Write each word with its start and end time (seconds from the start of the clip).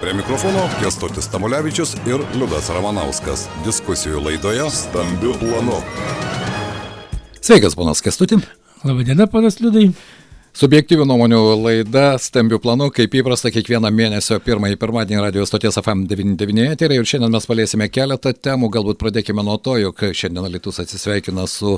Prie 0.00 0.14
mikrofono 0.14 0.62
Kestutis 0.80 1.26
Tamulevičius 1.28 1.90
ir 2.08 2.22
Liudas 2.32 2.70
Ramanauskas. 2.72 3.42
Diskusijų 3.66 4.22
laidoje 4.24 4.64
Stambių 4.72 5.34
planų. 5.42 5.76
Sveikas, 7.44 7.76
ponas 7.76 8.00
Kestutim. 8.00 8.40
Labadiena, 8.80 9.26
panas 9.28 9.60
Liudai. 9.60 9.90
Subjektyvių 10.50 11.04
nuomonių 11.06 11.38
laida 11.62 12.16
Stambių 12.18 12.58
planų, 12.58 12.88
kaip 12.90 13.12
įprasta, 13.20 13.52
kiekvieną 13.54 13.86
mėnesio 13.94 14.34
pirmąjį 14.42 14.80
pirmadienį 14.82 15.20
radio 15.22 15.44
stoties 15.46 15.76
FM99 15.78 16.64
eterį 16.72 16.96
ir 16.98 17.06
šiandien 17.06 17.30
mes 17.30 17.44
palėsime 17.46 17.86
keletą 17.86 18.32
temų, 18.34 18.66
galbūt 18.74 18.98
pradėkime 18.98 19.44
nuo 19.46 19.54
to, 19.62 19.76
jog 19.78 20.00
šiandien 20.10 20.48
Lietuvos 20.50 20.80
atsisveikina 20.82 21.44
su 21.46 21.76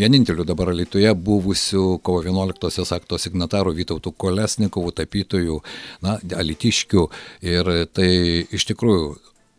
vieninteliu 0.00 0.46
dabar 0.48 0.72
Lietuvoje 0.72 1.12
buvusiu 1.12 1.98
kovo 2.00 2.22
11-osios 2.24 2.94
akto 2.96 3.18
signataru 3.20 3.74
Vytautu 3.76 4.14
Kolesnikovu, 4.16 4.94
tapytoju, 4.96 5.58
na, 6.06 6.16
alitiškiu 6.40 7.04
ir 7.44 7.68
tai 7.92 8.08
iš 8.48 8.64
tikrųjų 8.70 9.10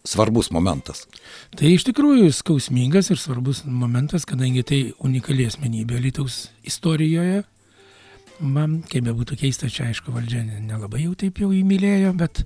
svarbus 0.08 0.50
momentas. 0.56 1.04
Tai 1.54 1.76
iš 1.76 1.86
tikrųjų 1.92 2.34
skausmingas 2.34 3.12
ir 3.14 3.22
svarbus 3.22 3.62
momentas, 3.70 4.26
kadangi 4.26 4.66
tai 4.66 4.82
unikali 4.98 5.46
asmenybė 5.46 6.02
Lietuvos 6.08 6.48
istorijoje 6.66 7.44
man, 8.40 8.82
kaip 8.90 9.08
be 9.08 9.14
būtų 9.16 9.38
keista, 9.40 9.70
čia 9.72 9.90
aišku, 9.92 10.12
valdžia 10.16 10.44
nelabai 10.46 11.04
jau 11.06 11.14
taip 11.20 11.40
jau 11.42 11.50
įmylėjo, 11.56 12.14
bet 12.18 12.44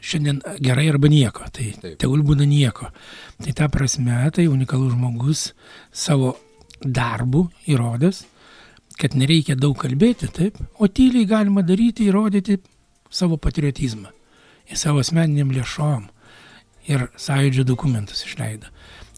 šiandien 0.00 0.40
gerai 0.64 0.86
arba 0.90 1.10
nieko, 1.12 1.46
tai 1.52 1.72
tegul 2.00 2.22
būna 2.26 2.46
nieko. 2.48 2.90
Tai 3.42 3.54
ta 3.56 3.68
prasme, 3.72 4.22
tai 4.34 4.48
unikalus 4.50 4.94
žmogus 4.94 5.44
savo 5.92 6.34
darbu 6.80 7.48
įrodęs, 7.68 8.24
kad 9.00 9.16
nereikia 9.16 9.56
daug 9.56 9.76
kalbėti, 9.80 10.28
taip, 10.32 10.58
o 10.78 10.88
tyliai 10.88 11.28
galima 11.28 11.64
daryti, 11.66 12.08
įrodyti 12.08 12.60
savo 13.10 13.40
patriotizmą. 13.40 14.12
Ir 14.70 14.78
savo 14.78 15.02
asmeniniam 15.02 15.50
lėšom. 15.52 16.08
Ir 16.90 17.08
sąjūdžio 17.20 17.66
dokumentus 17.68 18.24
išleido 18.24 18.70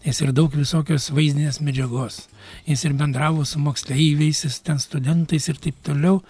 jis 0.03 0.21
ir 0.21 0.33
daug 0.35 0.53
visokios 0.55 1.09
vaizdinės 1.15 1.61
medžiagos. 1.63 2.27
Jis 2.67 2.83
ir 2.87 2.95
bendravo 2.99 3.45
su 3.47 3.61
moksleiviais, 3.63 4.43
jis 4.45 4.59
ten 4.65 4.81
studentais 4.81 5.47
ir 5.49 5.59
taip 5.61 5.79
toliau. 5.85 6.21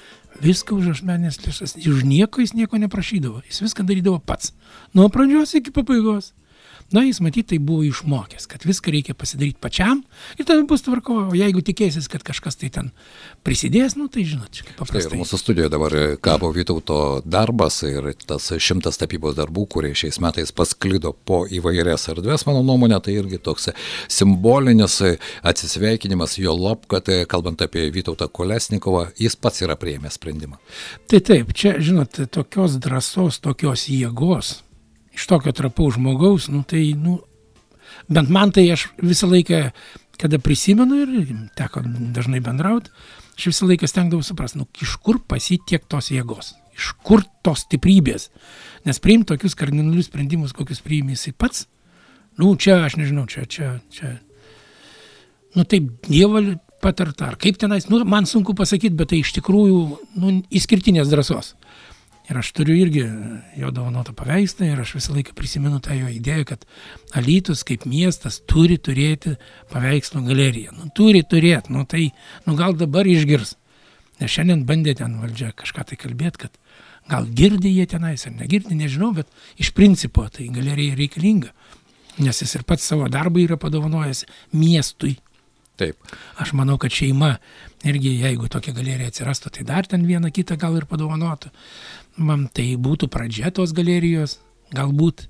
Viską 0.41 0.77
už 0.79 0.93
ašmenės 0.95 1.41
lėšas. 1.43 1.75
Už 1.89 2.05
nieko 2.09 2.41
jis 2.41 2.55
nieko 2.57 2.79
neprašydavo. 2.81 3.43
Jis 3.49 3.61
viską 3.65 3.85
darydavo 3.89 4.19
pats. 4.19 4.53
Nuo 4.93 5.09
pradžios 5.13 5.53
iki 5.57 5.73
pabaigos. 5.73 6.31
Na, 6.91 7.03
jis 7.05 7.19
matyt, 7.23 7.47
tai 7.49 7.59
buvo 7.63 7.83
išmokęs, 7.87 8.45
kad 8.49 8.65
viską 8.67 8.91
reikia 8.93 9.15
pasidaryti 9.17 9.61
pačiam 9.61 10.03
ir 10.37 10.45
tada 10.45 10.65
bus 10.67 10.83
tvarko, 10.85 11.15
o 11.31 11.37
jeigu 11.37 11.63
tikėsis, 11.65 12.09
kad 12.11 12.25
kažkas 12.25 12.59
tai 12.59 12.69
ten 12.73 12.89
prisidės, 13.45 13.95
nu 13.99 14.09
tai 14.11 14.25
žinot, 14.27 14.59
kaip 14.59 14.75
paprastai. 14.77 15.09
Tai 15.09 15.17
ir 15.17 15.21
mūsų 15.23 15.39
studijoje 15.39 15.71
dabar 15.73 15.95
kabo 16.23 16.51
Vytauto 16.53 16.97
darbas 17.25 17.79
ir 17.87 18.11
tas 18.27 18.49
šimtas 18.51 18.99
tapybos 19.01 19.37
darbų, 19.39 19.65
kurie 19.75 19.93
šiais 19.97 20.19
metais 20.23 20.53
pasklido 20.55 21.13
po 21.13 21.43
įvairias 21.47 22.09
erdves, 22.13 22.45
mano 22.49 22.65
nuomonė, 22.65 22.99
tai 23.03 23.17
irgi 23.21 23.39
toks 23.41 23.71
simbolinis 24.11 24.99
atsisveikinimas, 25.41 26.37
jo 26.41 26.53
lab, 26.57 26.85
kad 26.91 27.09
kalbant 27.31 27.63
apie 27.65 27.87
Vytautą 27.93 28.27
Kolesnikovą, 28.27 29.07
jis 29.21 29.37
pats 29.39 29.63
yra 29.65 29.77
prieėmęs 29.79 30.19
sprendimą. 30.19 30.59
Tai 31.09 31.23
taip, 31.25 31.55
čia, 31.57 31.77
žinot, 31.83 32.21
tokios 32.33 32.77
drąsos, 32.83 33.41
tokios 33.43 33.87
jėgos 33.89 34.59
iš 35.13 35.27
tokio 35.29 35.53
trapaus 35.55 35.97
žmogaus, 35.97 36.49
nu 36.51 36.63
tai, 36.67 36.93
nu, 36.97 37.19
bent 38.09 38.31
man 38.33 38.53
tai 38.53 38.65
aš 38.73 38.87
visą 39.01 39.29
laiką, 39.31 39.67
kada 40.21 40.39
prisimenu 40.41 41.03
ir 41.03 41.13
teko 41.57 41.83
dažnai 42.15 42.41
bendrauti, 42.43 42.91
aš 43.37 43.49
visą 43.51 43.69
laiką 43.69 43.89
stengdavau 43.89 44.25
suprasti, 44.25 44.61
nu, 44.61 44.67
iš 44.81 44.97
kur 45.03 45.21
pasitiek 45.29 45.85
tos 45.89 46.11
jėgos, 46.13 46.53
iš 46.77 46.93
kur 47.05 47.25
tos 47.45 47.65
stiprybės, 47.67 48.29
nes 48.87 49.01
priimti 49.01 49.33
tokius 49.33 49.57
kardinalius 49.57 50.09
sprendimus, 50.09 50.55
kokius 50.57 50.83
priimė 50.85 51.17
jisai 51.17 51.33
pats, 51.37 51.67
nu, 52.41 52.53
čia 52.57 52.83
aš 52.87 52.97
nežinau, 53.01 53.25
čia, 53.29 53.45
čia, 53.49 53.77
čia, 53.93 54.17
nu, 55.57 55.65
taip, 55.65 55.89
Dievo 56.09 56.41
patarta, 56.83 57.31
ar 57.31 57.39
kaip 57.39 57.57
tenais, 57.61 57.87
nu, 57.89 58.01
man 58.09 58.27
sunku 58.29 58.55
pasakyti, 58.57 58.95
bet 58.99 59.13
tai 59.13 59.21
iš 59.23 59.33
tikrųjų, 59.37 59.79
nu, 60.19 60.35
išskirtinės 60.53 61.11
drąsos. 61.11 61.53
Ir 62.31 62.37
aš 62.39 62.53
turiu 62.55 62.75
irgi 62.79 63.01
jo 63.59 63.69
dovanotą 63.75 64.13
paveikslą 64.15 64.69
ir 64.69 64.79
aš 64.79 64.93
visą 64.95 65.15
laiką 65.17 65.33
prisimenu 65.35 65.81
tą 65.83 65.95
jo 65.97 66.07
idėją, 66.07 66.45
kad 66.53 66.61
Alytus 67.19 67.65
kaip 67.67 67.83
miestas 67.89 68.39
turi 68.47 68.77
turėti 68.79 69.35
paveikslų 69.73 70.23
galeriją. 70.29 70.71
Nu, 70.77 70.87
turi 70.95 71.25
turėti, 71.27 71.73
nu 71.75 71.83
tai, 71.89 72.11
nu 72.47 72.55
gal 72.59 72.77
dabar 72.79 73.09
išgirs. 73.09 73.57
Nes 74.21 74.31
šiandien 74.31 74.63
bandė 74.69 74.95
ten 75.01 75.17
valdžia 75.19 75.51
kažką 75.57 75.83
tai 75.89 75.99
kalbėti, 75.99 76.45
kad 76.45 76.55
gal 77.11 77.27
girdi 77.27 77.73
jie 77.73 77.89
tenais 77.91 78.23
ar 78.29 78.35
negirdi, 78.37 78.77
nežinau, 78.79 79.11
bet 79.17 79.27
iš 79.59 79.73
principo 79.75 80.23
tai 80.31 80.47
galerija 80.53 80.95
reikalinga. 80.95 81.51
Nes 82.23 82.39
jis 82.39 82.55
ir 82.55 82.63
pats 82.63 82.87
savo 82.87 83.09
darbą 83.11 83.43
yra 83.43 83.59
padovanojęs 83.59 84.23
miestui. 84.55 85.17
Taip. 85.81 85.97
Aš 86.37 86.51
manau, 86.53 86.77
kad 86.77 86.93
šeima 86.93 87.31
irgi, 87.89 88.11
jeigu 88.21 88.47
tokia 88.53 88.75
galerija 88.77 89.09
atsirastų, 89.09 89.49
tai 89.55 89.63
dar 89.65 89.87
ten 89.89 90.05
vieną 90.05 90.29
kitą 90.31 90.55
gal 90.61 90.77
ir 90.77 90.85
padovanotų 90.87 91.49
man 92.17 92.47
tai 92.53 92.73
būtų 92.79 93.09
pradžia 93.11 93.51
tos 93.51 93.73
galerijos, 93.75 94.39
galbūt. 94.73 95.27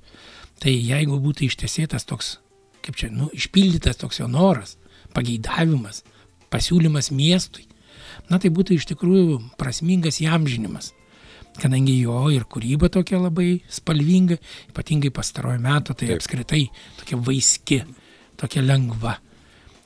Tai 0.63 0.71
jeigu 0.71 1.17
būtų 1.19 1.47
ištesėtas 1.49 2.05
toks, 2.07 2.37
kaip 2.85 2.95
čia, 2.99 3.09
nu, 3.11 3.27
išpildytas 3.35 3.99
toks 3.99 4.21
jo 4.21 4.29
noras, 4.31 4.77
pageidavimas, 5.15 6.03
pasiūlymas 6.53 7.11
miestui, 7.11 7.65
na 8.29 8.39
tai 8.39 8.53
būtų 8.53 8.77
iš 8.77 8.87
tikrųjų 8.93 9.39
prasmingas 9.59 10.21
jam 10.23 10.47
žinimas. 10.47 10.93
Kadangi 11.53 11.99
jo 11.99 12.31
ir 12.33 12.47
kūryba 12.49 12.89
tokia 12.89 13.19
labai 13.21 13.61
spalvinga, 13.69 14.39
ypatingai 14.71 15.11
pastarojo 15.13 15.59
metu, 15.61 15.93
tai 15.93 16.09
Taip. 16.09 16.21
apskritai 16.21 16.63
tokia 17.01 17.19
vaiski, 17.21 17.83
tokia 18.39 18.63
lengva. 18.65 19.19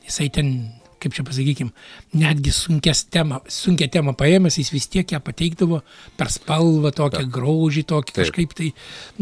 Jisai 0.07 0.29
ten 0.31 0.53
kaip 1.01 1.13
čia 1.13 1.25
pasakykim, 1.27 1.71
netgi 2.17 2.53
temą, 3.13 3.41
sunkia 3.51 3.87
temą 3.91 4.13
paėmęs, 4.17 4.57
jis 4.59 4.71
vis 4.73 4.87
tiek 4.91 5.11
ją 5.11 5.19
pateikdavo 5.23 5.81
per 6.17 6.31
spalvą, 6.33 6.91
tokią 6.95 7.23
Ta. 7.23 7.31
graužį, 7.37 7.83
tokį 7.87 8.13
Taip. 8.13 8.19
kažkaip 8.23 8.55
tai, 8.57 8.71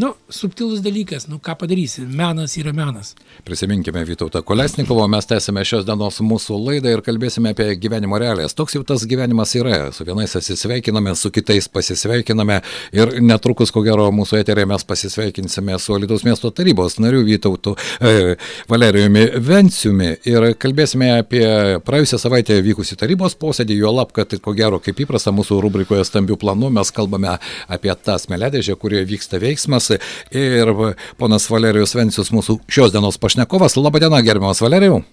nu, 0.01 0.13
subtilus 0.29 0.83
dalykas, 0.85 1.27
nu, 1.31 1.39
ką 1.43 1.57
padarysi, 1.59 2.05
menas 2.07 2.55
yra 2.59 2.73
menas. 2.75 3.13
Prisiminkime 3.47 4.05
Vytautą 4.07 4.41
Kolesnikovo, 4.45 5.07
mes 5.11 5.27
tęsime 5.29 5.65
šios 5.67 5.85
dienos 5.87 6.21
mūsų 6.23 6.59
laidą 6.61 6.95
ir 6.95 7.03
kalbėsime 7.05 7.53
apie 7.55 7.67
gyvenimo 7.81 8.19
realijas. 8.21 8.55
Toks 8.57 8.77
jau 8.77 8.83
tas 8.87 9.05
gyvenimas 9.09 9.55
yra, 9.59 9.91
su 9.95 10.07
vienais 10.07 10.35
atsisveikiname, 10.39 11.15
su 11.19 11.31
kitais 11.35 11.67
pasisveikiname 11.71 12.61
ir 12.95 13.17
netrukus, 13.23 13.73
ko 13.75 13.83
gero, 13.85 14.07
mūsų 14.15 14.39
eterėje 14.43 14.71
mes 14.71 14.87
pasisveikinsime 14.87 15.79
su 15.79 15.99
Lietuvos 15.99 16.25
miesto 16.27 16.51
tarybos 16.55 16.99
nariu 17.03 17.23
Vytautu 17.25 17.75
e, 17.99 18.35
Valerijumi 18.71 19.25
Venciumi 19.43 20.11
ir 20.27 20.51
kalbėsime 20.61 21.11
apie 21.19 21.45
praėjusią 21.85 22.19
savaitę 22.21 22.57
vykusi 22.65 22.97
tarybos 22.99 23.37
posėdį, 23.41 23.79
jo 23.81 23.91
lab, 23.95 24.13
kad 24.15 24.33
ko 24.43 24.55
gero, 24.57 24.79
kaip 24.83 25.01
įprasta 25.05 25.33
mūsų 25.35 25.59
rubrikoje 25.65 26.05
stambių 26.07 26.39
planų, 26.41 26.71
mes 26.77 26.93
kalbame 26.95 27.37
apie 27.67 27.93
tą 28.05 28.17
smėlėdėžę, 28.21 28.77
kurioje 28.79 29.09
vyksta 29.11 29.41
veiksmas. 29.41 29.91
Ir 30.35 30.73
ponas 31.19 31.49
Valerijus 31.51 31.95
Vencius, 31.97 32.33
mūsų 32.35 32.59
šios 32.71 32.95
dienos 32.95 33.21
pašnekovas. 33.21 33.77
Labadiena, 33.79 34.23
gerbiamas 34.25 34.63
Valerijau. 34.63 35.03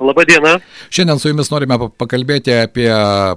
Labadiena. 0.00 0.58
Šiandien 0.90 1.18
su 1.18 1.30
jumis 1.30 1.48
norime 1.48 1.78
pakalbėti 1.96 2.52
apie 2.52 2.90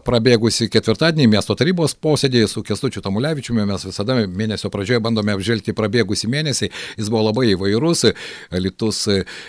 prabėgusį 0.04 0.68
ketvirtadienį 0.74 1.30
miesto 1.32 1.56
tarybos 1.56 1.94
posėdį 1.96 2.42
su 2.52 2.64
Kestučiu 2.68 3.00
Tamulevičiumi. 3.06 3.64
Mes 3.70 3.86
visada 3.88 4.18
mėnesio 4.28 4.68
pradžioje 4.74 5.00
bandome 5.06 5.38
apžvelgti 5.38 5.72
prabėgusį 5.78 6.28
mėnesį. 6.34 6.70
Jis 7.00 7.08
buvo 7.08 7.24
labai 7.30 7.54
įvairus. 7.54 8.10
Litus 8.60 9.06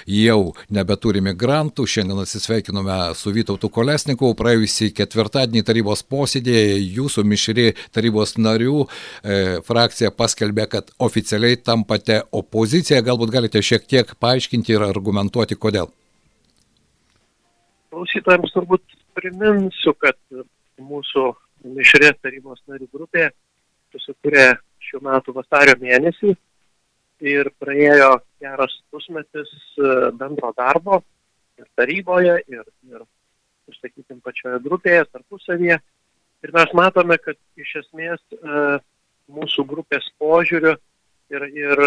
jau 0.06 0.38
nebeturi 0.70 1.24
migrantų. 1.26 1.88
Šiandien 1.90 2.22
atsisveikinome 2.22 3.00
su 3.18 3.34
Vytautu 3.34 3.72
Kolesniku. 3.74 4.30
Praėjusį 4.38 4.92
ketvirtadienį 5.02 5.66
tarybos 5.66 6.06
posėdėje 6.06 6.78
jūsų 6.94 7.26
mišri 7.26 7.72
tarybos 7.90 8.38
narių 8.38 8.84
e, 8.86 9.40
frakcija 9.66 10.14
paskelbė, 10.14 10.70
kad 10.78 10.94
oficialiai 11.02 11.58
tampate 11.58 12.22
opoziciją. 12.30 13.02
Galbūt 13.10 13.34
galite 13.34 13.66
šiek 13.66 13.90
tiek 13.90 14.14
paaiškinti 14.22 14.78
ir 14.78 14.86
argumentuoti, 14.92 15.58
kodėl 15.58 15.90
klausytojams 17.90 18.54
turbūt 18.54 18.98
priminsiu, 19.18 19.94
kad 19.98 20.18
mūsų 20.80 21.26
mišrės 21.76 22.18
tarybos 22.22 22.62
narių 22.70 22.88
grupė 22.92 23.30
susikūrė 23.92 24.52
šių 24.86 25.02
metų 25.04 25.34
vasario 25.36 25.76
mėnesį 25.80 26.34
ir 27.30 27.50
praėjo 27.60 28.12
geras 28.40 28.76
pusmetis 28.90 29.50
e, 29.76 30.10
bendro 30.16 30.52
darbo 30.56 31.02
ir 31.60 31.66
taryboje, 31.76 32.38
ir, 32.48 32.62
ir, 32.88 33.02
sakykim, 33.76 34.22
pačioje 34.24 34.62
grupėje, 34.64 35.04
tarpusavyje. 35.12 35.76
Ir 36.40 36.54
mes 36.56 36.72
matome, 36.74 37.18
kad 37.20 37.36
iš 37.60 37.74
esmės 37.82 38.22
e, 38.32 38.62
mūsų 39.30 39.66
grupės 39.68 40.08
požiūriu 40.18 40.72
ir, 41.30 41.46
ir 41.52 41.84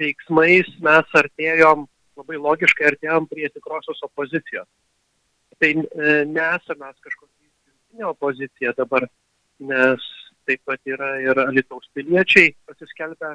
veiksmais 0.00 0.68
mes 0.82 1.16
artėjom 1.20 1.86
labai 2.18 2.40
logiškai 2.40 2.90
artėjom 2.92 3.28
prie 3.30 3.48
tikrosios 3.52 4.02
opozicijos. 4.06 4.68
Tai 5.60 5.70
e, 5.70 6.14
nesame 6.26 6.90
kažkokia 7.04 7.46
įsitikinę 7.46 8.08
opozicija 8.10 8.74
dabar, 8.78 9.06
nes 9.62 10.06
taip 10.44 10.60
pat 10.68 10.80
yra 10.88 11.14
ir 11.22 11.40
Lietuvos 11.54 11.88
piliečiai 11.96 12.52
pasiskelbę 12.68 13.34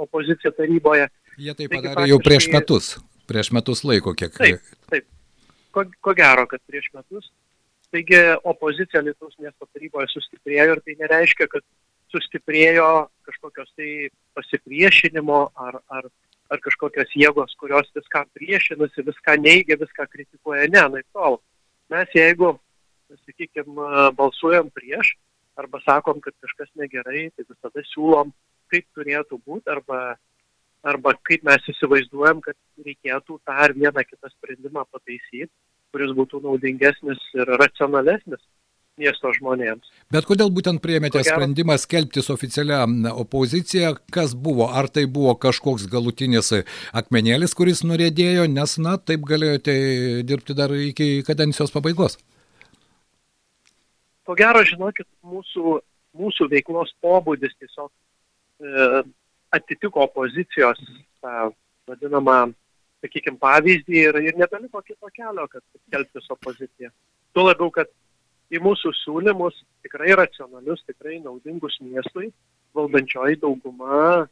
opoziciją 0.00 0.52
taryboje. 0.56 1.08
Jie 1.38 1.54
tai 1.58 1.68
padarė 1.72 2.08
jau 2.10 2.20
prieš 2.22 2.48
metus, 2.52 2.92
prieš 3.28 3.52
metus 3.56 3.82
laiko 3.88 4.14
kiek. 4.16 4.34
Taip, 4.38 4.74
taip. 4.92 5.08
Ko, 5.72 5.84
ko 6.04 6.14
gero, 6.16 6.46
kad 6.48 6.62
prieš 6.68 6.90
metus. 6.96 7.30
Taigi 7.92 8.20
opozicija 8.48 9.02
Lietuvos 9.04 9.36
miesto 9.40 9.68
taryboje 9.68 10.08
sustiprėjo 10.14 10.78
ir 10.78 10.80
tai 10.86 10.94
nereiškia, 11.02 11.48
kad 11.52 11.64
sustiprėjo 12.12 12.88
kažkokios 13.26 13.72
tai 13.76 13.90
pasipriešinimo 14.36 15.40
ar, 15.66 15.80
ar, 15.92 16.08
ar 16.52 16.60
kažkokios 16.60 17.14
jėgos, 17.16 17.54
kurios 17.60 17.88
viską 17.96 18.26
priešinasi, 18.36 19.04
viską 19.06 19.38
neigia, 19.40 19.78
viską 19.80 20.06
kritikuoja. 20.12 20.68
Ne, 20.72 20.84
naip 20.96 21.08
tol. 21.16 21.40
Mes 21.92 22.12
jeigu, 22.16 22.54
sakykime, 23.26 24.12
balsuojam 24.18 24.70
prieš 24.74 25.14
arba 25.60 25.80
sakom, 25.84 26.20
kad 26.24 26.34
kažkas 26.40 26.70
negerai, 26.80 27.26
tai 27.36 27.44
visada 27.44 27.84
siūlom, 27.90 28.32
kaip 28.72 28.86
turėtų 28.96 29.36
būti 29.44 29.68
arba, 29.72 29.98
arba 30.80 31.12
kaip 31.28 31.44
mes 31.44 31.68
įsivaizduojam, 31.74 32.40
kad 32.44 32.56
reikėtų 32.80 33.36
tą 33.44 33.58
ar 33.66 33.74
vieną 33.76 34.04
kitą 34.08 34.32
sprendimą 34.32 34.86
pataisyti, 34.88 35.50
kuris 35.92 36.14
būtų 36.16 36.40
naudingesnis 36.46 37.20
ir 37.36 37.52
racionalesnis 37.60 38.40
miesto 39.00 39.32
žmonėms. 39.32 39.88
Bet 40.12 40.26
kodėl 40.28 40.50
būtent 40.52 40.82
priėmėte 40.84 41.22
sprendimą 41.24 41.78
skelbtis 41.80 42.28
oficialią 42.32 42.82
opoziciją? 43.12 43.94
Kas 44.12 44.34
buvo? 44.34 44.68
Ar 44.68 44.88
tai 44.92 45.06
buvo 45.06 45.34
kažkoks 45.40 45.88
galutinis 45.92 46.52
akmenėlis, 46.92 47.56
kuris 47.56 47.82
nurėdėjo, 47.88 48.46
nes, 48.52 48.76
na, 48.82 48.98
taip 48.98 49.24
galėjote 49.28 49.74
dirbti 50.28 50.56
dar 50.58 50.74
iki 50.76 51.22
kadencijos 51.26 51.72
pabaigos? 51.74 52.18
Ko 54.28 54.36
gero, 54.38 54.62
žinokit, 54.66 55.08
mūsų, 55.26 55.78
mūsų 56.18 56.48
veiklos 56.52 56.92
pobūdis 57.02 57.56
tiesiog 57.58 57.90
e, 57.90 59.02
atitiko 59.56 60.04
opozicijos 60.04 60.78
tą 61.22 61.48
vadinamą, 61.90 62.52
sakykime, 63.02 63.40
pavyzdį 63.42 63.98
ir, 63.98 64.20
ir 64.28 64.38
nebeliko 64.38 64.84
kito 64.86 65.10
kelio, 65.16 65.48
kad 65.50 65.64
skelbtis 65.88 66.30
opoziciją. 66.30 66.92
Tuo 67.34 67.48
labiau, 67.48 67.72
kad 67.74 67.90
į 68.52 68.60
mūsų 68.62 68.92
siūlymus, 69.00 69.56
tikrai 69.84 70.14
racionalius, 70.18 70.82
tikrai 70.88 71.18
naudingus 71.24 71.78
miestui, 71.80 72.30
valdančioji 72.76 73.40
dauguma, 73.42 74.26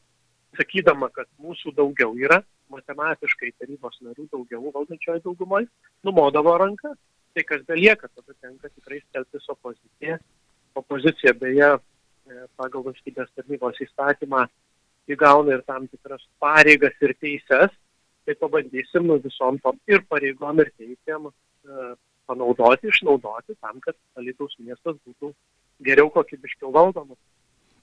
sakydama, 0.59 1.09
kad 1.15 1.29
mūsų 1.41 1.73
daugiau 1.77 2.13
yra, 2.21 2.41
matematiškai 2.71 3.55
tarybos 3.59 3.99
narių 4.05 4.29
daugiau 4.33 4.73
valdančioji 4.75 5.25
daugumoje, 5.25 5.69
numodavo 6.07 6.57
ranką. 6.61 6.95
Tai 7.35 7.45
kas 7.47 7.63
belieka, 7.67 8.09
tada 8.11 8.35
tenka 8.43 8.69
tikrai 8.69 8.99
skelbtis 9.05 9.47
opoziciją. 9.53 10.17
Opozicija 10.79 11.33
beje 11.39 11.69
e, 11.77 11.81
pagal 12.59 12.85
valstybės 12.89 13.31
tarnybos 13.39 13.79
įstatymą 13.87 14.45
įgauna 15.11 15.57
ir 15.57 15.63
tam 15.67 15.87
tikras 15.91 16.25
pareigas 16.43 16.97
ir 17.03 17.15
teises, 17.23 17.73
tai 18.27 18.37
pabandysim 18.39 19.07
nu 19.07 19.19
visom 19.23 19.59
tom 19.63 19.79
ir 19.91 20.03
pareigom 20.11 20.63
ir 20.63 20.71
teisėm 20.79 21.31
e, 21.31 21.93
panaudoti, 22.31 22.91
išnaudoti 22.93 23.59
tam, 23.61 23.83
kad 23.85 23.99
Alytaus 24.21 24.55
miestas 24.63 24.99
būtų 25.07 25.33
geriau 25.87 26.11
kokybiškiau 26.15 26.73
valdomas. 26.75 27.19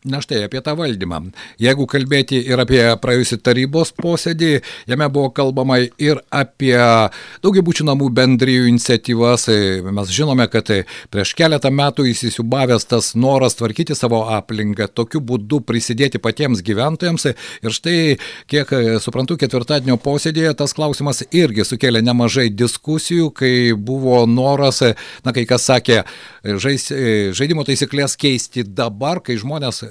Na 0.06 0.22
štai 0.22 0.44
apie 0.46 0.60
tą 0.62 0.76
valdymą. 0.78 1.18
Jeigu 1.58 1.88
kalbėti 1.90 2.38
ir 2.46 2.62
apie 2.62 2.84
praėjusią 3.02 3.40
tarybos 3.42 3.90
posėdį, 3.98 4.60
jame 4.86 5.08
buvo 5.10 5.32
kalbama 5.34 5.80
ir 5.82 6.20
apie 6.30 6.78
daugiabučių 7.42 7.88
namų 7.90 8.12
bendrijų 8.14 8.68
iniciatyvas. 8.70 9.48
Mes 9.98 10.12
žinome, 10.14 10.46
kad 10.54 10.70
prieš 11.10 11.32
keletą 11.40 11.72
metų 11.74 12.06
įsisiubavęs 12.12 12.86
tas 12.94 13.16
noras 13.18 13.58
tvarkyti 13.58 13.98
savo 13.98 14.22
aplinką, 14.36 14.86
tokiu 14.94 15.18
būdu 15.18 15.64
prisidėti 15.66 16.22
patiems 16.22 16.62
gyventojams. 16.62 17.32
Ir 17.66 17.74
štai, 17.74 17.98
kiek 18.54 18.76
suprantu, 19.02 19.40
ketvirtadienio 19.42 19.98
posėdėje 19.98 20.54
tas 20.62 20.78
klausimas 20.78 21.24
irgi 21.32 21.66
sukėlė 21.66 22.06
nemažai 22.06 22.52
diskusijų, 22.54 23.32
kai 23.34 23.74
buvo 23.74 24.22
noras, 24.30 24.84
na 25.26 25.34
kai 25.34 25.48
kas 25.50 25.66
sakė, 25.72 26.04
žais, 26.46 26.88
žaidimo 27.34 27.66
taisyklės 27.66 28.14
keisti 28.14 28.62
dabar, 28.62 29.26
kai 29.26 29.42
žmonės 29.42 29.87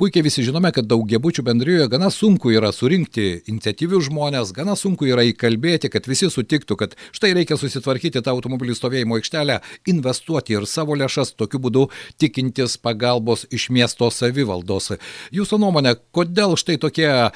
puikiai 0.00 0.24
visi 0.26 0.44
žinome, 0.46 0.70
kad 0.74 0.86
daugiabučių 0.88 1.44
bendrijoje 1.46 1.88
gana 1.92 2.10
sunku 2.14 2.52
yra 2.54 2.72
surinkti 2.74 3.26
iniciatyvių 3.50 4.00
žmonės, 4.08 4.52
gana 4.56 4.76
sunku 4.78 5.08
yra 5.08 5.24
įkalbėti, 5.30 5.90
kad 5.92 6.08
visi 6.08 6.28
sutiktų, 6.32 6.78
kad 6.80 6.96
štai 7.16 7.32
reikia 7.36 7.58
susitvarkyti 7.60 8.22
tą 8.24 8.34
automobilių 8.36 8.76
stovėjimo 8.78 9.18
aikštelę, 9.20 9.60
investuoti 9.92 10.56
ir 10.56 10.68
savo 10.70 10.96
lėšas, 10.98 11.34
tokiu 11.38 11.62
būdu 11.62 11.86
tikintis 12.20 12.76
pagalbos 12.80 13.46
iš 13.50 13.68
miesto 13.74 14.10
savivaldos. 14.10 14.92
Jūsų 15.34 15.60
nuomonė, 15.62 15.96
kodėl 16.16 16.56
štai 16.60 16.78
tokie 16.82 17.08
e, 17.08 17.30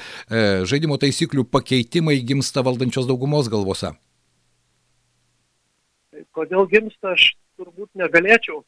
žaidimo 0.67 0.99
taisyklių 1.01 1.47
pakeitimai 1.49 2.19
gimsta 2.25 2.63
valdančios 2.65 3.09
daugumos 3.09 3.51
galvose? 3.51 3.95
Kodėl 6.31 6.67
gimsta, 6.71 7.15
aš 7.15 7.33
turbūt 7.59 7.89
negalėčiau 7.99 8.61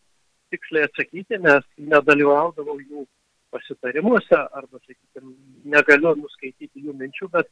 tiksliai 0.53 0.87
atsakyti, 0.87 1.39
nes 1.41 1.65
nedalyvaudavau 1.81 2.77
jų 2.81 3.05
pasitarimuose 3.53 4.39
arba, 4.39 4.81
sakykime, 4.81 5.35
negaliu 5.75 6.15
nuskaityti 6.19 6.87
jų 6.87 6.95
minčių, 6.99 7.29
bet, 7.35 7.49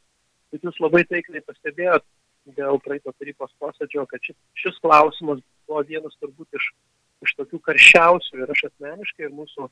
bet 0.52 0.66
jūs 0.66 0.80
labai 0.82 1.04
taikliai 1.08 1.44
pastebėjot 1.46 2.04
dėl 2.58 2.80
praeito 2.82 3.14
tarybos 3.18 3.52
posėdžio, 3.62 4.04
kad 4.10 4.22
šis, 4.26 4.36
šis 4.58 4.78
klausimas 4.82 5.40
buvo 5.68 5.82
vienas 5.88 6.16
turbūt 6.20 6.58
iš, 6.58 6.68
iš 7.26 7.34
tokių 7.38 7.60
karščiausių 7.68 8.42
ir 8.42 8.54
aš 8.54 8.64
asmeniškai 8.70 9.28
ir 9.28 9.34
mūsų 9.36 9.68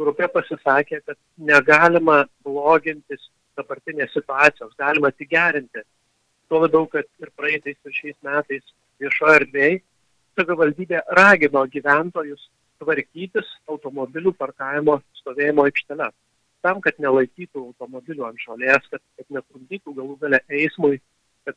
grupė 0.00 0.28
pasisakė, 0.32 1.00
kad 1.06 1.18
negalima 1.50 2.24
blogintis 2.46 3.30
dabartinės 3.58 4.12
situacijos, 4.14 4.76
galima 4.78 5.10
tik 5.10 5.32
gerinti. 5.32 5.82
Tuo 6.50 6.62
labiau, 6.64 6.86
kad 6.90 7.06
ir 7.22 7.32
praeitais 7.38 7.78
ir 7.86 7.96
šiais 7.96 8.18
metais 8.26 8.74
viešoje 9.00 9.40
erdvėje 9.40 9.80
savivaldybė 10.38 11.02
ragino 11.18 11.64
gyventojus 11.72 12.48
tvarkytis 12.80 13.48
automobilių 13.70 14.32
parkavimo 14.38 14.98
stovėjimo 15.20 15.66
aikšteles. 15.68 16.14
Tam, 16.64 16.80
kad 16.84 16.98
nelaikytų 17.00 17.62
automobilių 17.70 18.26
ant 18.28 18.42
žolės, 18.42 18.84
kad, 18.92 19.00
kad 19.16 19.36
netrukdytų 19.36 19.94
galų 19.96 20.16
gale 20.20 20.42
eismui, 20.52 20.98
kad, 21.48 21.56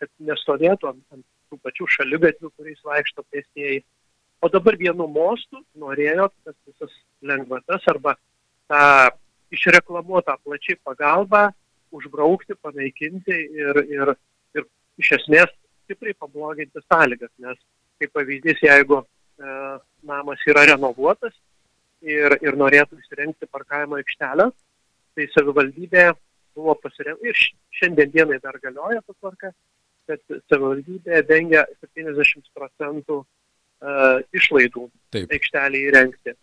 kad 0.00 0.10
nestovėtų 0.28 0.90
ant, 0.90 1.02
ant 1.14 1.24
tų 1.48 1.58
pačių 1.64 1.88
šaligatvių, 1.96 2.52
kuriais 2.56 2.84
vaikšto 2.84 3.24
pėstieji. 3.32 3.82
O 4.42 4.50
dabar 4.52 4.76
vienu 4.76 5.06
mostu 5.08 5.62
norėjo 5.78 6.28
tas 6.44 6.56
visas 6.66 6.94
lengvatas 7.22 7.84
arba 7.92 8.16
tą 8.68 8.84
išreklamuotą 9.54 10.36
plačiai 10.44 10.80
pagalbą 10.84 11.50
užbraukti, 11.92 12.56
panaikinti 12.64 13.36
ir, 13.62 13.80
ir, 13.92 14.14
ir 14.56 14.66
iš 15.00 15.12
esmės 15.20 15.52
stipriai 15.84 16.16
pabloginti 16.18 16.80
sąlygas, 16.88 17.32
nes 17.42 17.58
kaip 18.00 18.12
pavyzdys, 18.16 18.62
jeigu 18.64 19.02
namas 20.02 20.42
yra 20.46 20.66
renovuotas 20.68 21.34
ir, 22.02 22.36
ir 22.42 22.58
norėtų 22.58 22.98
įsirengti 23.00 23.48
parkavimo 23.50 23.98
aikštelę, 24.00 24.50
tai 25.16 25.28
savivaldybė 25.34 26.06
buvo 26.56 26.74
pasirengta 26.82 27.28
ir 27.28 27.38
šiandien 27.78 28.12
dienai 28.12 28.40
dar 28.42 28.58
galioja 28.62 29.02
ta 29.06 29.14
tvarka, 29.14 29.52
kad 30.10 30.22
savivaldybė 30.50 31.22
dengia 31.28 31.64
70 31.80 32.50
procentų 32.56 33.22
uh, 33.22 34.18
išlaidų 34.34 34.88
Taip. 35.14 35.30
aikštelį 35.32 35.84
įrengti. 35.88 36.34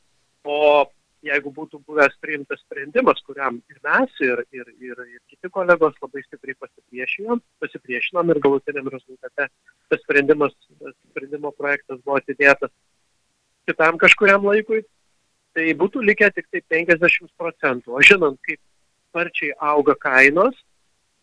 O 0.48 0.88
jeigu 1.26 1.52
būtų 1.56 1.82
buvęs 1.88 2.16
priimtas 2.24 2.62
sprendimas, 2.64 3.20
kuriam 3.28 3.58
ir 3.72 3.80
mes, 3.84 4.14
ir, 4.24 4.44
ir, 4.56 4.70
ir, 4.80 5.02
ir 5.04 5.20
kiti 5.32 5.52
kolegos 5.52 5.98
labai 6.04 6.24
stipriai 6.24 6.56
pasipriešinom, 6.64 7.42
pasipriešinom 7.64 8.32
ir 8.32 8.40
galutiniam 8.46 8.88
rezultate 8.94 9.50
tas 9.90 10.04
sprendimas, 10.06 10.56
sprendimo 11.10 11.52
projektas 11.58 12.00
buvo 12.06 12.20
atidėtas 12.22 12.72
kitam 13.70 14.00
kažkuriam 14.02 14.48
laikui, 14.48 14.82
tai 15.58 15.68
būtų 15.78 16.02
likę 16.08 16.32
tik 16.34 16.48
tai 16.54 16.64
50 16.72 17.30
procentų. 17.38 17.98
O 17.98 18.02
žinant, 18.06 18.40
kaip 18.46 18.60
sparčiai 19.10 19.54
auga 19.72 19.96
kainos 20.00 20.56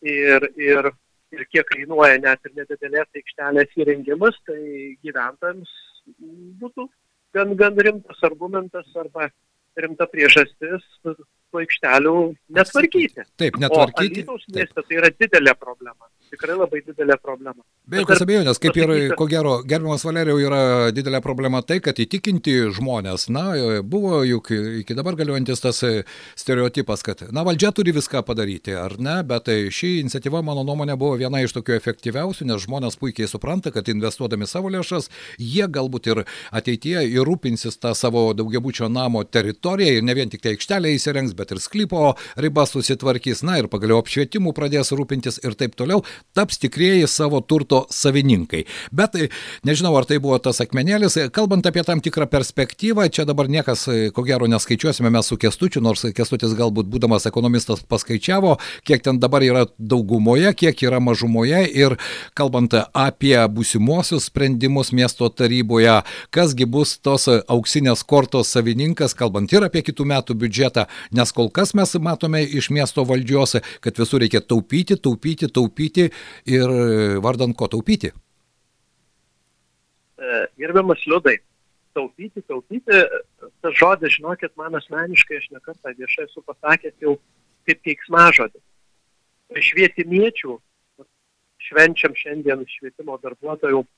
ir, 0.02 0.46
ir, 0.60 0.90
ir 1.34 1.48
kiek 1.50 1.66
kainuoja 1.72 2.20
net 2.22 2.44
ir 2.46 2.54
nedidelės 2.60 3.08
aikštelės 3.16 3.74
įrengimas, 3.80 4.38
tai 4.46 4.60
gyventojams 5.06 5.72
būtų 6.60 6.88
gan, 7.34 7.56
gan 7.58 7.78
rimtas 7.78 8.22
argumentas 8.26 8.86
arba 8.98 9.30
rimta 9.76 10.06
priežastis 10.08 10.84
tų 11.52 11.62
aikštelių 11.62 12.16
netvarkyti. 12.58 13.26
Taip, 13.38 13.58
netvarkyti. 13.62 14.26
O 14.26 14.36
Alytaus 14.36 14.46
mieste 14.52 14.82
tai 14.82 15.00
yra 15.00 15.10
didelė 15.14 15.56
problema. 15.58 16.08
Tikrai 16.26 16.56
labai 16.58 16.80
didelė 16.82 17.14
problema. 17.22 17.62
Be 17.86 18.00
jokios 18.00 18.24
abejonės, 18.24 18.58
kaip 18.58 18.74
ir, 18.80 18.92
ko 19.14 19.28
gero, 19.30 19.60
gerbiamas 19.62 20.02
Valerijau, 20.02 20.40
yra 20.42 20.62
didelė 20.94 21.20
problema 21.22 21.60
tai, 21.62 21.76
kad 21.84 22.00
įtikinti 22.02 22.56
žmonės, 22.74 23.28
na, 23.30 23.44
buvo 23.86 24.24
juk 24.26 24.50
iki 24.82 24.96
dabar 24.98 25.14
galiuojantis 25.18 25.62
tas 25.62 25.78
stereotipas, 26.34 27.04
kad, 27.06 27.22
na, 27.30 27.44
valdžia 27.46 27.70
turi 27.76 27.94
viską 27.94 28.24
padaryti, 28.26 28.74
ar 28.74 28.96
ne, 28.98 29.20
bet 29.28 29.46
ši 29.46 29.92
iniciatyva, 30.00 30.42
mano 30.46 30.64
nuomonė, 30.66 30.96
buvo 30.98 31.20
viena 31.20 31.44
iš 31.44 31.54
tokių 31.60 31.76
efektyviausių, 31.78 32.48
nes 32.50 32.66
žmonės 32.66 32.98
puikiai 32.98 33.30
supranta, 33.30 33.70
kad 33.70 33.86
investuodami 33.92 34.50
savo 34.50 34.74
lėšas, 34.74 35.06
jie 35.38 35.70
galbūt 35.70 36.10
ir 36.10 36.24
ateityje 36.50 37.06
įrūpinsis 37.12 37.78
tą 37.78 37.94
savo 37.94 38.32
daugiabučio 38.34 38.90
namo 38.90 39.22
teritoriją 39.22 40.00
ir 40.00 40.10
ne 40.10 40.18
vien 40.18 40.34
tik 40.34 40.42
tai 40.42 40.56
aikštelę 40.56 40.96
įsirengs, 40.98 41.35
bet 41.36 41.52
ir 41.54 41.60
sklypo 41.62 42.14
ribas 42.40 42.74
susitvarkys, 42.74 43.44
na 43.46 43.58
ir 43.60 43.70
pagaliau 43.72 44.00
apšvietimų 44.02 44.54
pradės 44.56 44.92
rūpintis 44.96 45.40
ir 45.44 45.56
taip 45.58 45.76
toliau 45.78 46.02
taps 46.36 46.60
tikrieji 46.62 47.06
savo 47.10 47.40
turto 47.40 47.84
savininkai. 47.90 48.64
Bet 48.92 49.16
e, 49.16 49.28
nežinau, 49.66 49.94
ar 49.98 50.08
tai 50.08 50.18
buvo 50.22 50.38
tas 50.42 50.60
akmenėlis. 50.64 51.16
E, 51.20 51.28
kalbant 51.34 51.66
apie 51.68 51.84
tam 51.86 52.02
tikrą 52.04 52.28
perspektyvą, 52.30 53.08
čia 53.12 53.26
dabar 53.28 53.50
niekas, 53.52 53.86
e, 53.92 54.10
ko 54.14 54.24
gero, 54.26 54.48
neskaičiuosime 54.50 55.12
mes 55.12 55.30
su 55.30 55.38
Kestučiu, 55.40 55.82
nors 55.84 56.04
Kestutis 56.16 56.54
galbūt 56.58 56.90
būdamas 56.92 57.28
ekonomistas 57.28 57.84
paskaičiavo, 57.88 58.56
kiek 58.86 59.04
ten 59.06 59.20
dabar 59.22 59.44
yra 59.46 59.66
daugumoje, 59.78 60.52
kiek 60.56 60.86
yra 60.86 61.00
mažumoje 61.02 61.64
ir 61.68 61.96
kalbant 62.36 62.74
apie 62.92 63.36
būsimuosius 63.52 64.30
sprendimus 64.30 64.92
miesto 64.96 65.28
taryboje, 65.28 66.00
kasgi 66.34 66.66
bus 66.68 66.96
tos 67.02 67.28
auksinės 67.28 68.04
kortos 68.06 68.52
savininkas, 68.54 69.14
kalbant 69.16 69.52
ir 69.52 69.66
apie 69.66 69.84
kitų 69.86 70.06
metų 70.12 70.36
biudžetą, 70.40 70.86
nes 71.16 71.25
kol 71.34 71.50
kas 71.50 71.74
mes 71.78 71.94
matome 72.02 72.42
iš 72.44 72.70
miesto 72.74 73.04
valdžios, 73.06 73.56
kad 73.80 73.98
visur 73.98 74.22
reikia 74.22 74.40
taupyti, 74.40 74.98
taupyti, 75.00 75.48
taupyti 75.48 76.08
ir 76.46 76.76
vardant 77.24 77.56
ko 77.56 77.68
taupyti? 77.72 78.12
E, 80.16 80.46
gerbiamas 80.58 81.02
Liudai, 81.06 81.36
taupyti, 81.94 82.42
taupyti, 82.42 83.00
tas 83.62 83.74
žodis, 83.76 84.16
žinokit, 84.16 84.52
man 84.56 84.78
asmeniškai, 84.78 85.40
aš 85.40 85.50
nekartą 85.54 85.92
viešai 85.96 86.26
esu 86.28 86.42
pasakęs 86.44 86.96
jau 87.04 87.16
kaip 87.68 87.82
keiksmažodis. 87.84 88.62
Švietimiečių, 89.68 90.56
švenčiam 91.68 92.16
šiandien 92.18 92.64
švietimo 92.70 93.16
darbuotojų 93.22 93.82
e, 93.82 93.88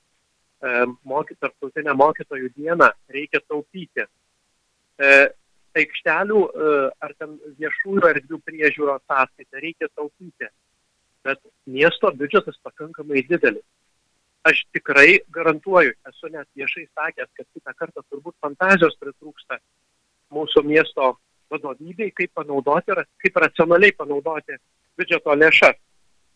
moky, 1.07 1.37
tarptautinę 1.39 1.95
mokytojų 1.97 2.51
dieną, 2.57 2.91
reikia 3.15 3.41
taupyti. 3.47 4.05
E, 5.79 5.83
aikštelių 5.83 6.39
ar 7.05 7.13
ten 7.19 7.37
viešųjų 7.59 8.09
erdvių 8.13 8.41
priežiūros 8.47 9.05
sąskaitą 9.07 9.63
reikia 9.63 9.87
taupyti 9.95 10.49
bet 11.23 11.39
miesto 11.65 12.11
biudžetas 12.11 12.57
pakankamai 12.63 13.23
didelis. 13.29 13.65
Aš 14.47 14.63
tikrai 14.73 15.19
garantuoju, 15.35 15.93
esu 16.09 16.31
net 16.31 16.47
viešai 16.55 16.85
sakęs, 16.87 17.29
kad 17.35 17.47
kitą 17.53 17.75
kartą 17.75 18.03
turbūt 18.07 18.37
fantazijos 18.43 18.95
pritrūksta 19.01 19.59
mūsų 20.33 20.63
miesto 20.63 21.11
vadovybei, 21.51 22.13
kaip 22.15 22.31
panaudoti, 22.37 22.95
kaip 23.23 23.39
racionaliai 23.43 23.95
panaudoti 23.97 24.55
biudžeto 24.97 25.35
lėšas. 25.35 25.77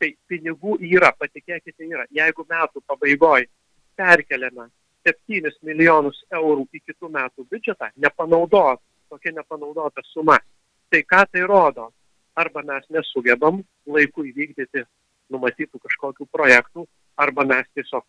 Tai 0.02 0.10
pinigų 0.28 0.80
yra, 0.84 1.14
patikėkite, 1.16 1.86
yra. 1.88 2.04
Jeigu 2.12 2.44
metų 2.50 2.82
pabaigoje 2.90 3.48
perkeliame 3.96 4.68
7 5.08 5.54
milijonus 5.64 6.20
eurų 6.34 6.66
į 6.74 6.82
kitų 6.90 7.12
metų 7.14 7.46
biudžetą, 7.52 7.92
nepanaudot, 8.04 8.82
tokia 9.14 9.38
nepanaudota 9.38 10.02
suma, 10.10 10.42
tai 10.90 11.06
ką 11.06 11.26
tai 11.32 11.46
rodo? 11.48 11.92
arba 12.36 12.64
mes 12.66 12.86
nesugebam 12.94 13.62
laiku 13.90 14.26
įvykdyti 14.28 14.86
numatytų 15.34 15.82
kažkokių 15.82 16.28
projektų, 16.34 16.86
arba 17.18 17.46
mes 17.48 17.68
tiesiog 17.78 18.06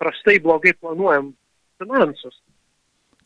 prastai 0.00 0.38
blogai 0.42 0.74
planuojam 0.78 1.32
finansus. 1.80 2.40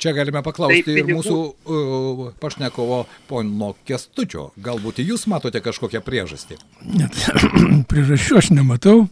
Čia 0.01 0.15
galime 0.17 0.41
paklausti 0.45 0.81
tai 0.87 0.95
pinigų... 0.97 1.11
ir 1.11 1.19
mūsų 1.19 1.39
uh, 1.45 2.21
pašnekovo 2.41 3.03
pono 3.29 3.75
Kestučio. 3.85 4.47
Galbūt 4.57 5.03
jūs 5.05 5.27
matote 5.29 5.61
kažkokią 5.61 6.01
priežastį? 6.05 6.57
Net 6.89 7.17
priežasčių 7.91 8.39
aš 8.41 8.53
nematau, 8.57 9.03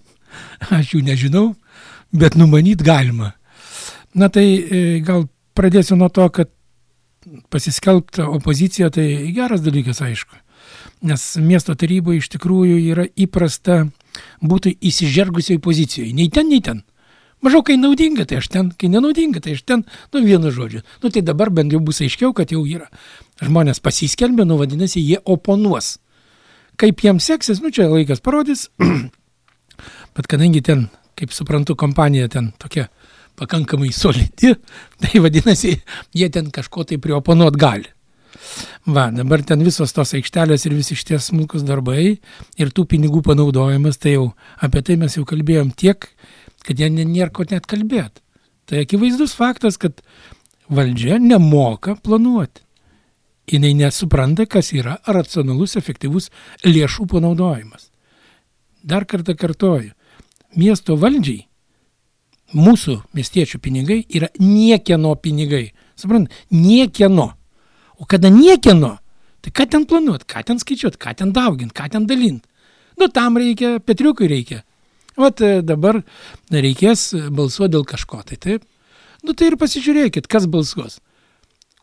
aš 0.73 0.95
jų 0.97 1.03
nežinau, 1.11 1.51
bet 2.13 2.41
numanyt 2.41 2.85
galima. 2.85 3.35
Na 4.17 4.31
tai 4.33 4.47
e, 4.57 4.79
gal 5.05 5.27
pradėsiu 5.53 5.99
nuo 6.01 6.09
to, 6.09 6.25
kad 6.33 6.49
pasiskelbta 7.53 8.29
opozicija 8.31 8.91
tai 8.95 9.09
geras 9.37 9.65
dalykas, 9.65 10.03
aišku 10.05 10.39
nes 11.01 11.25
miesto 11.43 11.75
taryboje 11.79 12.23
iš 12.23 12.31
tikrųjų 12.35 12.79
yra 12.93 13.07
įprasta 13.19 13.85
būti 14.43 14.75
įsižergusiai 14.75 15.61
pozicijoje. 15.63 16.15
Nei 16.17 16.31
ten, 16.33 16.49
nei 16.51 16.63
ten. 16.65 16.83
Mažau, 17.45 17.63
kai 17.63 17.77
naudinga, 17.79 18.27
tai 18.27 18.41
aš 18.41 18.49
ten, 18.51 18.73
kai 18.75 18.91
nenaudinga, 18.91 19.41
tai 19.45 19.55
aš 19.55 19.63
ten, 19.63 19.85
nu 20.13 20.23
vienu 20.25 20.51
žodžiu. 20.51 20.83
Nu 21.03 21.11
tai 21.15 21.23
dabar 21.23 21.53
bent 21.55 21.73
jau 21.73 21.79
bus 21.83 22.01
aiškiau, 22.03 22.33
kad 22.35 22.51
jau 22.51 22.65
yra. 22.67 22.89
Žmonės 23.39 23.79
pasiskelbė, 23.85 24.47
nu 24.49 24.59
vadinasi, 24.59 25.05
jie 25.05 25.21
oponuos. 25.23 25.97
Kaip 26.79 27.05
jiems 27.05 27.31
seksis, 27.31 27.63
nu 27.63 27.71
čia 27.75 27.87
laikas 27.91 28.23
parodys. 28.25 28.67
Bet 30.19 30.27
kadangi 30.27 30.65
ten, 30.67 30.89
kaip 31.19 31.35
suprantu, 31.35 31.79
kompanija 31.79 32.27
ten 32.33 32.51
tokia 32.59 32.89
pakankamai 33.39 33.93
solidi, 33.95 34.55
tai 35.03 35.23
vadinasi, 35.23 35.77
jie 36.17 36.29
ten 36.35 36.51
kažko 36.55 36.87
tai 36.89 37.01
prioponuot 37.03 37.57
gali. 37.59 37.89
Va, 38.89 39.09
dabar 39.13 39.43
ten 39.45 39.63
visos 39.65 39.93
tos 39.93 40.15
aikštelės 40.17 40.65
ir 40.67 40.77
visi 40.77 40.97
šitie 40.97 41.19
smulkus 41.21 41.65
darbai 41.67 42.19
ir 42.61 42.71
tų 42.73 42.87
pinigų 42.93 43.23
panaudojimas, 43.27 43.99
tai 44.01 44.17
jau 44.17 44.31
apie 44.65 44.83
tai 44.85 44.97
mes 45.01 45.17
jau 45.17 45.25
kalbėjom 45.29 45.75
tiek, 45.77 46.09
kad 46.65 46.79
jie 46.81 46.89
nėra 46.93 47.31
ko 47.35 47.45
net 47.51 47.69
kalbėti. 47.69 48.23
Tai 48.69 48.83
akivaizdus 48.85 49.35
faktas, 49.37 49.79
kad 49.81 50.01
valdžia 50.69 51.19
nemoka 51.21 51.97
planuoti. 51.97 52.65
Jis 53.49 53.65
nesupranta, 53.77 54.45
kas 54.45 54.75
yra 54.77 54.99
racionalus, 55.09 55.79
efektyvus 55.81 56.29
lėšų 56.67 57.07
panaudojimas. 57.09 57.89
Dar 58.85 59.07
kartą 59.09 59.33
kartoju, 59.37 59.95
miesto 60.57 60.97
valdžiai 61.01 61.48
mūsų 62.57 63.01
miestiečių 63.17 63.61
pinigai 63.61 64.03
yra 64.09 64.31
niekieno 64.41 65.15
pinigai. 65.21 65.73
Suprant, 65.99 66.31
niekieno. 66.51 67.33
O 67.99 68.07
kada 68.07 68.31
niekieno, 68.31 68.99
tai 69.43 69.53
ką 69.53 69.67
ten 69.71 69.87
planuot, 69.91 70.25
ką 70.29 70.45
ten 70.47 70.61
skaičiuot, 70.63 70.97
ką 71.01 71.17
ten 71.19 71.33
daugint, 71.35 71.75
ką 71.75 71.89
ten 71.91 72.07
dalint. 72.07 72.47
Nu, 72.99 73.09
tam 73.09 73.39
reikia, 73.39 73.79
Petriukui 73.81 74.29
reikia. 74.31 74.63
Vat 75.19 75.43
e, 75.43 75.59
dabar 75.67 76.01
reikės 76.51 77.11
balsuoti 77.35 77.75
dėl 77.75 77.87
kažko, 77.87 78.23
tai 78.27 78.39
taip. 78.39 78.67
Nu 79.27 79.35
tai 79.35 79.51
ir 79.51 79.59
pasižiūrėkit, 79.59 80.31
kas 80.31 80.47
balsuos. 80.51 81.01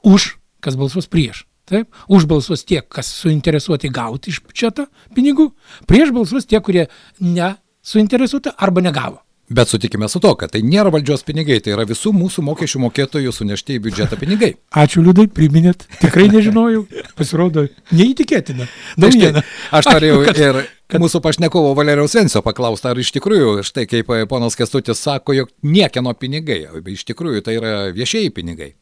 Už, 0.08 0.38
kas 0.64 0.80
balsuos 0.80 1.12
prieš. 1.12 1.44
Taip, 1.66 1.90
už 2.08 2.28
balsuos 2.30 2.62
tie, 2.62 2.84
kas 2.86 3.10
suinteresuoti 3.10 3.90
gauti 3.90 4.30
iš 4.30 4.44
biudžeto 4.46 4.86
pinigų, 5.18 5.50
prieš 5.90 6.12
balsuos 6.14 6.46
tie, 6.46 6.60
kurie 6.62 6.86
nesuinteresuoti 7.18 8.54
arba 8.54 8.84
negavo. 8.86 9.25
Bet 9.50 9.68
sutikime 9.68 10.10
su 10.10 10.20
to, 10.20 10.32
kad 10.42 10.50
tai 10.56 10.64
nėra 10.66 10.90
valdžios 10.90 11.22
pinigai, 11.26 11.60
tai 11.62 11.76
yra 11.76 11.84
visų 11.86 12.10
mūsų 12.18 12.42
mokesčių 12.48 12.80
mokėtojų 12.82 13.34
sunešti 13.36 13.76
į 13.78 13.82
biudžetą 13.84 14.18
pinigai. 14.18 14.56
Ačiū 14.82 15.04
liūdai, 15.06 15.28
priminėt, 15.30 15.86
tikrai 16.02 16.26
nežinojau, 16.34 16.88
pasirodo, 17.20 17.68
neįtikėtina. 17.94 18.66
Naujiena. 19.04 19.44
Aš 19.70 19.92
norėjau 19.92 20.24
ir 20.26 20.62
kad... 20.66 20.98
mūsų 21.04 21.22
pašnekovo 21.28 21.76
Valeriaus 21.78 22.18
Vensio 22.18 22.42
paklausti, 22.46 22.90
ar 22.90 23.04
iš 23.04 23.14
tikrųjų, 23.20 23.60
štai 23.70 23.86
kaip 23.92 24.10
ponas 24.32 24.58
Kestutis 24.58 25.06
sako, 25.06 25.38
jog 25.38 25.54
niekieno 25.62 26.16
pinigai, 26.18 26.64
iš 26.96 27.06
tikrųjų 27.14 27.46
tai 27.46 27.60
yra 27.60 27.76
viešieji 27.94 28.34
pinigai. 28.34 28.74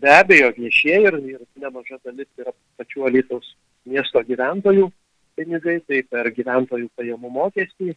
Be 0.00 0.10
abejo, 0.16 0.50
viešieji 0.58 1.06
ir, 1.06 1.22
ir 1.36 1.40
nemaža 1.60 2.02
dalis 2.02 2.26
yra 2.40 2.50
pačių 2.80 3.06
Alytaus 3.06 3.54
miesto 3.86 4.26
gyventojų 4.26 4.90
pinigai, 5.38 5.78
tai 5.86 6.02
per 6.10 6.34
gyventojų 6.34 6.90
pajamų 6.98 7.30
mokestį 7.38 7.94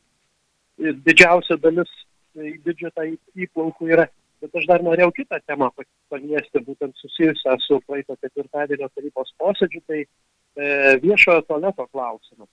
didžiausia 0.78 1.58
dalis 1.62 1.92
į 2.34 2.58
biudžetą 2.66 3.08
įplaukų 3.46 3.90
yra. 3.94 4.08
Bet 4.44 4.58
aš 4.60 4.66
dar 4.68 4.82
norėjau 4.84 5.14
kitą 5.16 5.40
temą 5.48 5.70
paliesti, 6.12 6.60
būtent 6.66 6.98
susijusią 7.00 7.56
su 7.64 7.78
praeito 7.88 8.18
ketvirtadienio 8.20 8.90
tarybos 8.92 9.32
posėdžiu, 9.40 9.80
tai 9.88 10.02
e, 10.04 10.08
viešojo 11.06 11.46
tualeto 11.48 11.86
klausimas. 11.94 12.50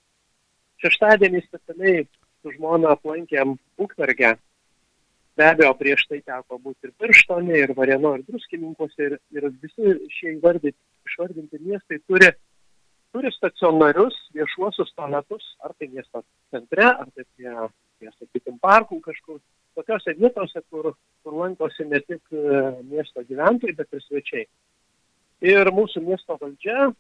Šeštadienį 0.84 1.42
specialiai 1.48 2.04
su 2.06 2.54
žmona 2.54 2.94
aplankėm 2.94 3.56
Ukmergę. 3.82 4.36
Be 5.40 5.48
abejo, 5.48 5.72
prieš 5.80 6.06
tai 6.10 6.20
teko 6.22 6.60
būti 6.62 6.88
ir 6.88 6.94
Pirštonė, 7.00 7.58
ir 7.64 7.74
Varėno, 7.74 8.14
ir 8.18 8.24
Druskininkuose, 8.28 9.10
ir, 9.10 9.18
ir 9.34 9.50
visi 9.62 9.96
šie 10.14 10.36
įvardyti, 10.36 10.76
išvardinti 11.08 11.60
miestai 11.64 12.00
turi, 12.06 12.30
turi 13.14 13.34
stacionarius 13.34 14.16
viešuosius 14.36 14.94
tualetus, 14.94 15.54
ar 15.64 15.74
tai 15.78 15.90
miesto 15.90 16.22
centre, 16.54 16.86
ar 16.86 17.08
tai 17.14 17.26
prie 17.34 17.54
prie, 18.00 18.10
sakykim, 18.16 18.56
parkų 18.62 19.00
kažkur, 19.04 19.38
tokiose 19.78 20.16
vietose, 20.18 20.62
kur, 20.72 20.94
kur 21.22 21.36
lankosi 21.36 21.86
ne 21.88 22.00
tik 22.02 22.22
e, 22.32 22.72
miesto 22.88 23.22
gyventojai, 23.28 23.76
bet 23.76 23.92
ir 23.94 24.04
svečiai. 24.06 24.46
Ir 25.46 25.70
mūsų 25.72 26.02
miesto 26.04 26.36
valdžia 26.40 26.90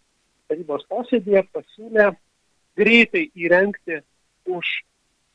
tarybos 0.50 0.86
posėdėje 0.90 1.44
pasiūlė 1.54 2.10
greitai 2.80 3.26
įrengti 3.38 4.00
už 4.50 4.70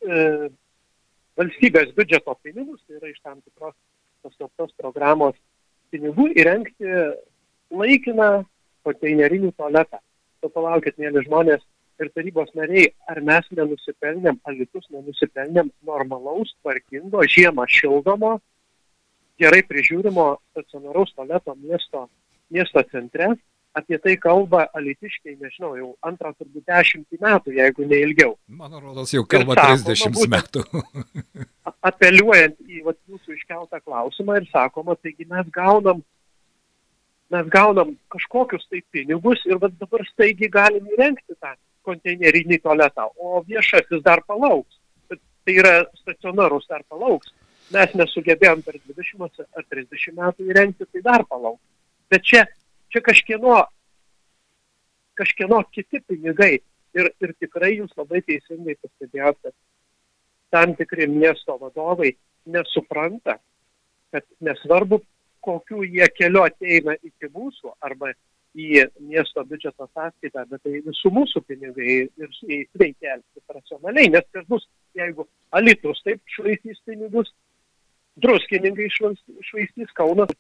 e, 0.06 0.50
valstybės 1.40 1.94
biudžeto 1.98 2.38
pinigus, 2.44 2.82
tai 2.88 3.00
yra 3.00 3.12
iš 3.12 3.22
tam 3.22 3.42
tikros 3.42 3.76
paskelbtos 4.26 4.74
programos 4.80 5.38
pinigų, 5.94 6.32
įrengti 6.34 6.90
laikiną 7.76 8.30
konteinerinį 8.86 9.54
tualetą. 9.58 10.02
Tu 10.42 10.50
palaukit, 10.54 10.98
mėly 11.02 11.24
žmonės 11.26 11.64
ir 12.02 12.12
tarybos 12.16 12.52
nariai, 12.58 12.90
ar 13.12 13.22
mes 13.24 13.48
nenusipelnėm, 13.56 14.40
alitus 14.50 14.88
nenusipelnėm 14.94 15.72
normalaus, 15.88 16.54
tvarkingo, 16.62 17.24
žiemą 17.36 17.68
šildomo, 17.72 18.38
gerai 19.42 19.64
prižiūrimo 19.68 20.30
stacionaraus 20.54 21.14
tualeto 21.16 21.56
miesto, 21.60 22.08
miesto 22.54 22.84
centre, 22.92 23.34
apie 23.76 24.00
tai 24.00 24.16
kalba 24.22 24.66
alitiškai, 24.78 25.36
nežinau, 25.42 25.74
jau 25.76 25.90
antrą 26.08 26.32
turbūt 26.38 26.64
dešimtį 26.72 27.20
metų, 27.26 27.56
jeigu 27.58 27.88
ne 27.90 28.00
ilgiau. 28.06 28.36
Man 28.48 28.76
rodos, 28.80 29.12
jau 29.16 29.26
kalba 29.28 29.58
30 29.60 30.16
būtent, 30.16 30.32
metų. 30.32 30.64
apeliuojant 31.90 32.58
į 32.64 32.84
vat, 32.86 33.00
jūsų 33.12 33.36
iškeltą 33.36 33.82
klausimą 33.84 34.40
ir 34.40 34.48
sakoma, 34.52 34.96
taigi 34.96 35.28
mes 35.30 35.50
gaunam, 35.54 36.02
mes 37.34 37.52
gaunam 37.52 37.94
kažkokius 38.14 38.66
tai 38.72 38.82
pinigus 38.96 39.44
ir 39.50 39.60
vat, 39.62 39.76
dabar 39.82 40.06
staigi 40.14 40.50
galim 40.52 40.88
įrengti 40.96 41.36
tą 41.36 41.54
konteinerinį 41.86 42.60
tualetą, 42.64 43.08
o 43.16 43.42
viešasis 43.48 44.04
dar 44.06 44.24
palauks. 44.28 44.82
Tai 45.46 45.54
yra 45.54 45.74
stacionarus 46.02 46.66
dar 46.70 46.82
palauks. 46.90 47.30
Mes 47.74 47.92
nesugebėjom 47.98 48.62
per 48.66 48.78
20 48.82 49.42
ar 49.46 49.66
30 49.74 50.18
metų 50.18 50.50
įrengti, 50.50 50.88
tai 50.90 51.02
dar 51.06 51.26
palauks. 51.30 51.62
Bet 52.10 52.26
čia 52.26 52.46
čia 52.96 53.02
kažkieno, 53.04 53.66
kažkieno 55.20 55.64
kiti 55.72 56.00
pinigai. 56.08 56.60
Ir, 56.96 57.10
ir 57.20 57.34
tikrai 57.44 57.74
jūs 57.74 57.92
labai 58.00 58.22
teisingai 58.24 58.78
pastebėjote, 58.80 59.52
kad 59.52 60.56
tam 60.56 60.76
tikri 60.80 61.10
miesto 61.12 61.58
vadovai 61.60 62.14
nesupranta, 62.48 63.36
kad 64.16 64.24
nesvarbu, 64.40 65.02
kokiu 65.44 65.84
jie 65.84 66.08
keliu 66.16 66.46
ateina 66.48 66.96
iki 67.04 67.28
mūsų 67.34 67.74
arba 67.84 68.14
į 68.56 68.86
miesto 69.04 69.44
biudžeto 69.44 69.88
sąskaitą, 69.92 70.46
bet 70.50 70.64
tai 70.64 70.82
visų 70.86 71.12
mūsų 71.14 71.44
pinigai 71.48 71.96
ir 72.08 72.30
su 72.38 72.48
jais 72.50 72.70
reikia 72.80 73.18
elgtis 73.18 73.58
racionaliai, 73.58 74.12
nes 74.16 74.28
kas 74.32 74.48
bus, 74.52 74.68
jeigu 74.96 75.28
Alitus 75.56 76.02
taip 76.08 76.22
švaistys 76.38 76.80
pinigus, 76.88 77.34
druskininkai 78.24 78.88
švaistys 78.96 79.92
Kaunas 79.98 80.32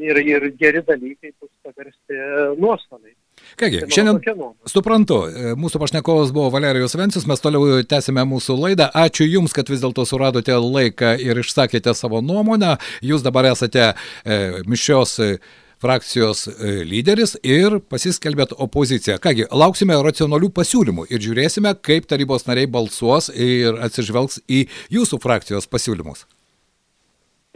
ir, 0.00 0.20
ir 0.24 0.48
geri 0.58 0.82
dalykai 0.86 1.34
bus 1.36 1.50
paversti 1.64 2.16
nuostoliai. 2.60 3.14
Kągi, 3.60 3.80
šiandien 3.92 4.20
suprantu, 4.68 5.20
e, 5.28 5.52
mūsų 5.60 5.80
pašnekovas 5.82 6.32
buvo 6.36 6.50
Valerijos 6.54 6.96
Vencius, 6.96 7.26
mes 7.28 7.40
toliau 7.42 7.80
tęsime 7.88 8.24
mūsų 8.28 8.56
laidą. 8.60 8.90
Ačiū 8.96 9.26
Jums, 9.28 9.54
kad 9.56 9.68
vis 9.72 9.82
dėlto 9.84 10.04
suradote 10.08 10.56
laiką 10.56 11.14
ir 11.20 11.40
išsakėte 11.40 11.94
savo 11.96 12.20
nuomonę. 12.24 12.76
Jūs 13.04 13.24
dabar 13.26 13.50
esate 13.52 13.90
e, 13.90 14.38
mišios 14.68 15.16
e, 15.24 15.32
frakcijos 15.80 16.46
e, 16.48 16.72
lyderis 16.86 17.36
ir 17.46 17.78
pasiskelbėt 17.90 18.52
opoziciją. 18.60 19.18
Kągi, 19.22 19.46
lauksime 19.50 19.96
racionalių 20.04 20.50
pasiūlymų 20.56 21.06
ir 21.10 21.24
žiūrėsime, 21.24 21.72
kaip 21.86 22.08
tarybos 22.10 22.46
nariai 22.48 22.68
balsuos 22.70 23.30
ir 23.32 23.80
atsižvelgs 23.88 24.42
į 24.50 24.66
jūsų 24.92 25.20
frakcijos 25.22 25.70
pasiūlymus. 25.70 26.26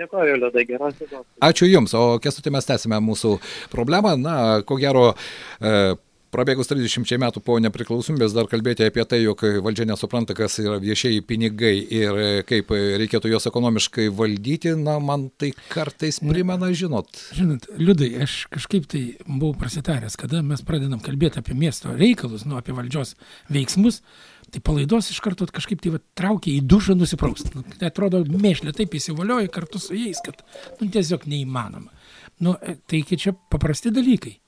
Dėkuoju, 0.00 0.38
Liudai, 0.42 0.64
geros 0.66 0.96
dienos. 0.98 1.22
Ačiū 1.44 1.68
Jums, 1.70 1.92
o 1.94 2.16
kestutį 2.22 2.50
mes 2.56 2.66
tęsime 2.66 2.98
mūsų 3.04 3.36
problemą. 3.70 4.16
Na, 4.18 4.38
ko 4.66 4.78
gero, 4.80 5.12
e, 5.60 5.94
Prabėgus 6.34 6.66
30 6.66 7.20
metų 7.22 7.40
po 7.46 7.60
nepriklausomybės 7.62 8.32
dar 8.34 8.48
kalbėti 8.50 8.82
apie 8.88 9.04
tai, 9.06 9.20
jog 9.22 9.44
valdžia 9.62 9.86
nesupranta, 9.86 10.34
kas 10.34 10.56
yra 10.58 10.80
viešieji 10.82 11.22
pinigai 11.28 11.76
ir 11.78 12.18
kaip 12.48 12.72
reikėtų 12.74 13.30
juos 13.30 13.46
ekonomiškai 13.46 14.08
valdyti, 14.10 14.72
na, 14.80 14.96
man 14.98 15.28
tai 15.38 15.52
kartais 15.70 16.18
primena, 16.18 16.72
žinot. 16.74 17.22
Žinot, 17.38 17.70
liudai, 17.78 18.10
aš 18.26 18.36
kažkaip 18.50 18.90
tai 18.90 19.04
buvau 19.28 19.54
prasitaręs, 19.62 20.18
kada 20.18 20.42
mes 20.42 20.66
pradedam 20.66 21.02
kalbėti 21.04 21.38
apie 21.38 21.54
miesto 21.54 21.94
reikalus, 21.94 22.48
nu, 22.50 22.58
apie 22.58 22.74
valdžios 22.74 23.14
veiksmus, 23.54 24.02
tai 24.50 24.62
palaidos 24.64 25.14
iš 25.14 25.22
karto 25.22 25.46
kažkaip 25.46 25.86
tai 25.86 25.94
va, 25.94 26.02
traukia 26.18 26.58
į 26.58 26.66
dušą 26.66 26.98
nusipraust. 26.98 27.54
Nu, 27.54 27.62
tai 27.78 27.92
atrodo, 27.92 28.24
mėšlė 28.26 28.74
taip 28.74 28.98
įsivalioja 28.98 29.54
kartu 29.54 29.78
su 29.82 29.94
jais, 29.94 30.18
kad 30.24 30.42
nu, 30.80 30.90
tiesiog 30.90 31.28
neįmanoma. 31.30 31.94
Nu, 32.42 32.58
tai 32.90 33.06
čia 33.06 33.38
paprasti 33.54 33.94
dalykai. 33.94 34.40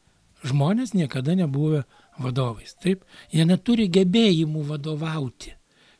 Žmonės 0.46 0.94
niekada 0.94 1.34
nebuvę 1.38 1.84
vadovais. 2.22 2.76
Taip, 2.82 3.04
jie 3.34 3.46
neturi 3.48 3.88
gebėjimų 3.92 4.64
vadovauti. 4.70 5.54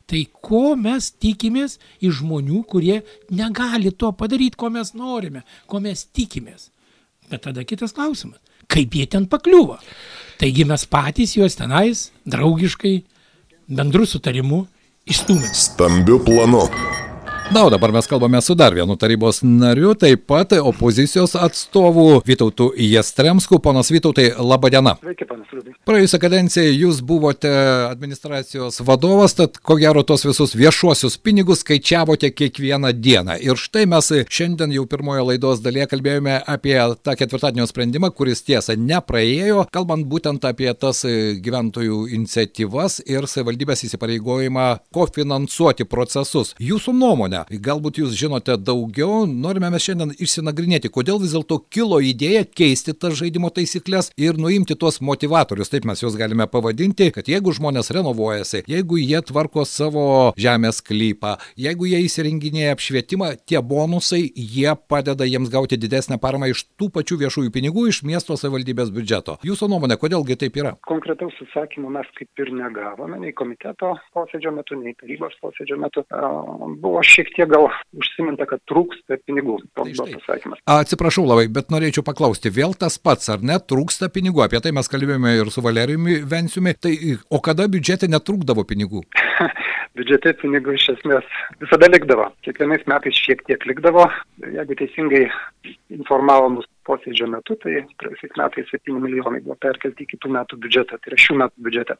Tai 0.07 0.21
ko 0.31 0.77
mes 0.79 1.09
tikimės 1.19 1.75
iš 1.99 2.21
žmonių, 2.21 2.61
kurie 2.71 3.01
negali 3.35 3.91
to 3.91 4.13
padaryti, 4.15 4.55
ko 4.55 4.69
mes 4.71 4.93
norime, 4.95 5.43
ko 5.67 5.81
mes 5.83 6.05
tikimės. 6.15 6.69
Bet 7.27 7.43
tada 7.43 7.65
kitas 7.67 7.91
klausimas. 7.95 8.39
Kaip 8.71 8.95
jie 8.95 9.07
ten 9.07 9.27
pakliuvo? 9.27 9.77
Taigi 10.39 10.63
mes 10.67 10.85
patys 10.87 11.35
juos 11.35 11.59
tenais 11.59 12.07
draugiškai 12.27 12.95
bendru 13.67 14.07
sutarimu 14.07 14.63
išstūmė. 15.07 15.51
Stambiu 15.55 16.21
planu. 16.23 16.67
Na, 17.47 17.63
o 17.65 17.69
dabar 17.69 17.91
mes 17.91 18.07
kalbame 18.07 18.41
su 18.41 18.55
dar 18.55 18.73
vienu 18.75 18.97
tarybos 18.99 19.39
nariu, 19.41 19.93
taip 19.95 20.25
pat 20.27 20.51
opozicijos 20.59 21.31
atstovu 21.35 22.21
Vytautu 22.25 22.73
Jastremsku. 22.75 23.59
Ponas 23.63 23.87
Vytautai, 23.91 24.33
laba 24.35 24.67
diena. 24.69 24.97
Sveiki, 24.99 25.23
panas 25.23 25.47
Liudai. 25.55 25.71
Praėjusią 25.87 26.19
kadenciją 26.19 26.73
jūs 26.75 26.99
buvote 27.07 27.47
administracijos 27.87 28.81
vadovas, 28.83 29.37
tad 29.37 29.55
ko 29.63 29.77
gero 29.79 30.03
tos 30.03 30.25
visus 30.27 30.57
viešuosius 30.59 31.15
pinigus 31.23 31.63
skaičiavote 31.63 32.33
kiekvieną 32.35 32.91
dieną. 32.91 33.37
Ir 33.39 33.55
štai 33.55 33.85
mes 33.87 34.11
šiandien 34.27 34.75
jau 34.75 34.83
pirmojo 34.91 35.29
laidos 35.29 35.63
dalyje 35.63 35.87
kalbėjome 35.93 36.41
apie 36.43 36.75
tą 36.99 37.15
ketvirtadienio 37.15 37.69
sprendimą, 37.71 38.11
kuris 38.11 38.43
tiesa 38.43 38.75
nepraėjo, 38.75 39.63
kalbant 39.71 40.03
būtent 40.11 40.43
apie 40.51 40.67
tas 40.75 41.05
gyventojų 41.07 42.03
iniciatyvas 42.19 42.99
ir 43.07 43.31
savivaldybės 43.31 43.87
įsipareigojimą 43.87 44.67
kofinansuoti 44.91 45.87
procesus. 45.87 46.51
Jūsų 46.59 46.97
nuomonė, 46.99 47.36
nuomonę. 47.37 47.61
Galbūt 47.67 47.99
jūs 48.01 48.15
žinote 48.17 48.57
daugiau, 48.57 49.25
norime 49.27 49.69
mes 49.71 49.83
šiandien 49.83 50.13
išsinagrinėti, 50.17 50.89
kodėl 50.89 51.19
vis 51.19 51.33
dėlto 51.33 51.59
kilo 51.69 51.99
idėja 51.99 52.45
keisti 52.45 52.93
tas 52.93 53.13
žaidimo 53.17 53.49
taisyklės 53.49 54.11
ir 54.17 54.37
nuimti 54.37 54.75
tuos 54.75 55.01
motivatorius, 55.01 55.69
taip 55.69 55.85
mes 55.85 56.01
juos 56.01 56.15
galime 56.17 56.47
pavadinti, 56.47 57.11
kad 57.11 57.27
jeigu 57.27 57.51
žmonės 57.53 57.91
renovuojasi, 57.91 58.63
jeigu 58.67 58.97
jie 58.97 59.21
tvarko 59.21 59.65
savo 59.65 60.33
žemės 60.37 60.81
klypą, 60.81 61.37
jeigu 61.57 61.87
jie 61.89 62.01
įsirenginėja 62.05 62.75
apšvietimą, 62.75 63.33
tie 63.45 63.61
bonusai, 63.61 64.23
jie 64.35 64.73
padeda 64.87 65.25
jiems 65.27 65.49
gauti 65.49 65.77
didesnę 65.77 66.19
paramą 66.21 66.51
iš 66.51 66.65
tų 66.79 66.89
pačių 66.93 67.19
viešųjų 67.23 67.53
pinigų 67.53 67.87
iš 67.91 68.03
miesto 68.07 68.37
savivaldybės 68.37 68.91
biudžeto. 68.93 69.37
Jūsų 69.45 69.69
nuomonė, 69.71 69.99
kodėlgi 69.99 70.37
taip 70.39 70.57
yra? 70.61 70.75
Konkretaus 70.87 71.35
atsakymo 71.47 71.91
mes 71.93 72.07
kaip 72.17 72.43
ir 72.43 72.53
negavome, 72.55 73.19
nei 73.21 73.33
komiteto 73.35 73.93
posėdžio 74.15 74.53
metu, 74.55 74.77
nei 74.79 74.95
tarybos 74.97 75.35
posėdžio 75.41 75.79
metu. 75.81 76.03
Buvo 76.81 77.01
šiek 77.05 77.26
šiek 77.27 77.35
tiek 77.35 77.49
gal 77.51 77.67
užsiminta, 77.97 78.47
kad 78.47 78.61
trūksta 78.69 79.19
pinigų. 79.27 79.59
Tai 79.75 79.87
pasakymas. 79.87 80.61
Atsiprašau 80.65 81.25
labai, 81.27 81.47
bet 81.51 81.71
norėčiau 81.73 82.03
paklausti, 82.07 82.51
vėl 82.53 82.73
tas 82.73 82.97
pats, 82.97 83.29
ar 83.29 83.43
net 83.43 83.67
trūksta 83.67 84.09
pinigų? 84.13 84.43
Apie 84.45 84.61
tai 84.63 84.71
mes 84.75 84.87
kalbėjome 84.87 85.37
ir 85.41 85.51
su 85.51 85.61
Valerijumi 85.61 86.21
Venciumi. 86.27 86.75
Tai 86.79 86.93
o 87.29 87.41
kada 87.43 87.67
biudžete 87.67 88.07
netrūkdavo 88.07 88.63
pinigų? 88.67 89.03
biudžete 89.97 90.35
pinigų 90.41 90.77
iš 90.77 90.91
esmės 90.95 91.27
visada 91.61 91.89
likdavo. 91.91 92.29
Kiekvienais 92.45 92.85
metais 92.89 93.17
šiek 93.17 93.43
tiek 93.49 93.63
likdavo. 93.67 94.07
Jeigu 94.45 94.77
teisingai 94.79 95.25
informavo 95.93 96.57
mus 96.57 96.69
posėdžio 96.87 97.27
metu, 97.31 97.57
tai 97.61 97.83
praėjusiais 98.01 98.35
metais 98.39 98.71
7 98.73 98.99
milijonai 99.03 99.41
buvo 99.45 99.57
perkelti 99.63 100.05
į 100.05 100.11
kitų 100.13 100.31
metų 100.37 100.59
biudžetą, 100.63 100.99
tai 100.99 101.11
yra 101.11 101.19
šių 101.23 101.37
metų 101.43 101.65
biudžetą. 101.67 101.97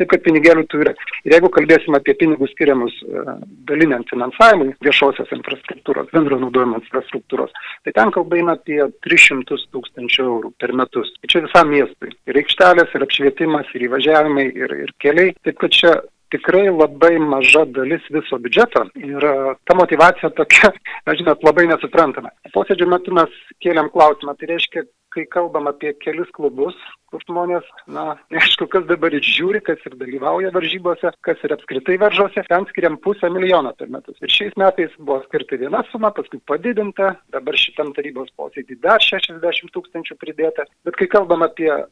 Taip 0.00 0.12
kad 0.12 0.24
pinigėlių 0.26 0.66
turi. 0.72 0.94
Ir 1.26 1.36
jeigu 1.36 1.50
kalbėsime 1.56 2.00
apie 2.00 2.16
pinigus 2.20 2.52
skiriamus 2.54 2.96
e, 3.02 3.36
daliniam 3.68 4.04
finansavimui 4.10 4.74
viešosios 4.84 5.32
infrastruktūros, 5.36 6.10
bendro 6.12 6.40
naudojimo 6.42 6.80
infrastruktūros, 6.82 7.54
tai 7.86 7.94
ten 7.96 8.12
kalba 8.14 8.40
eina 8.40 8.56
apie 8.58 8.82
300 9.06 9.60
tūkstančių 9.74 10.26
eurų 10.26 10.52
per 10.60 10.74
metus. 10.76 11.12
Čia 11.26 11.44
visam 11.46 11.72
miestui. 11.72 12.12
Ir 12.28 12.42
aikštelės, 12.42 12.92
ir 12.94 13.06
apšvietimas, 13.06 13.72
ir 13.74 13.88
įvažiavimai, 13.88 14.46
ir, 14.54 14.76
ir 14.86 14.94
keliai. 15.02 15.34
Taip 15.46 15.58
kad 15.62 15.74
čia 15.74 15.96
tikrai 16.34 16.66
labai 16.70 17.16
maža 17.22 17.64
dalis 17.76 18.04
viso 18.10 18.38
biudžeto 18.42 18.84
ir 19.00 19.26
ta 19.66 19.76
motivacija 19.78 20.30
tokia, 20.36 20.72
na 21.06 21.14
žinot, 21.18 21.44
labai 21.46 21.66
nesuprantama. 21.70 22.32
Posėdžio 22.54 22.88
metu 22.90 23.14
mes 23.16 23.32
kėlėm 23.64 23.90
klausimą, 23.94 24.36
tai 24.38 24.50
reiškia, 24.52 24.86
kai 25.16 25.24
kalbam 25.32 25.70
apie 25.70 25.94
kelis 26.04 26.28
klubus, 26.36 26.76
kur 27.10 27.22
žmonės, 27.24 27.66
na, 27.88 28.16
neaišku, 28.34 28.66
kas 28.70 28.84
dabar 28.88 29.14
ir 29.14 29.24
žiūri, 29.24 29.62
kas 29.64 29.80
ir 29.88 29.94
dalyvauja 29.98 30.50
varžybose, 30.54 31.12
kas 31.24 31.42
ir 31.46 31.54
apskritai 31.54 31.96
varžose, 32.02 32.44
ten 32.50 32.66
skiriam 32.70 32.98
pusę 33.02 33.30
milijono 33.32 33.72
per 33.78 33.88
metus. 33.92 34.18
Ir 34.20 34.32
šiais 34.32 34.56
metais 34.60 34.94
buvo 34.98 35.20
skirta 35.24 35.58
viena 35.60 35.82
suma, 35.92 36.10
paskui 36.16 36.42
padidinta, 36.50 37.14
dabar 37.34 37.58
šitam 37.60 37.94
tarybos 37.96 38.32
posėdį 38.36 38.80
dar 38.84 39.02
60 39.04 39.72
tūkstančių 39.76 40.18
pridėta. 40.20 40.66
Bet 40.86 40.98
kai 41.00 41.08
kalbam 41.12 41.46
apie 41.46 41.70
a, 41.72 41.86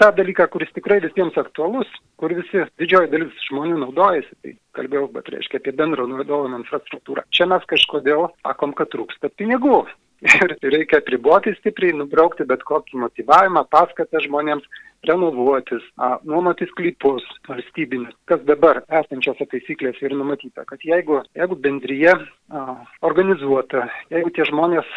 tą 0.00 0.10
dalyką, 0.18 0.48
kuris 0.54 0.72
tikrai 0.74 0.98
visiems 1.04 1.36
aktualus, 1.40 1.90
kur 2.20 2.34
visi 2.34 2.64
didžioji 2.80 3.12
dalis 3.12 3.46
žmonių 3.50 3.82
naudojasi, 3.84 4.38
tai 4.42 4.56
kalbėjau, 4.78 5.10
bet 5.14 5.28
reiškia 5.34 5.60
apie 5.60 5.76
bendro 5.76 6.08
naudojimo 6.10 6.62
infrastruktūrą. 6.62 7.28
Čia 7.34 7.50
mes 7.52 7.68
kažkodėl 7.70 8.30
sakom, 8.40 8.74
kad 8.74 8.90
trūksta 8.94 9.30
pinigų 9.38 9.84
ir 10.24 10.56
reikia 10.62 11.00
apriboti 11.02 11.54
stipriai, 11.58 11.96
nubraukti 11.98 12.46
bet 12.48 12.64
kokį 12.68 13.00
motivavimą, 13.04 13.64
paskatą 13.72 14.22
žmonėms 14.24 14.66
renovuotis, 15.08 15.84
nuomotis 16.24 16.70
klypus 16.78 17.26
valstybinius, 17.48 18.14
kas 18.30 18.40
dabar 18.48 18.82
esančiose 18.88 19.46
taisyklėse 19.50 20.06
ir 20.06 20.16
numatyta, 20.16 20.64
kad 20.68 20.80
jeigu, 20.84 21.20
jeigu 21.36 21.58
bendryje 21.66 22.14
a, 22.16 22.64
organizuota, 23.04 23.84
jeigu 24.14 24.32
tie 24.32 24.48
žmonės 24.48 24.88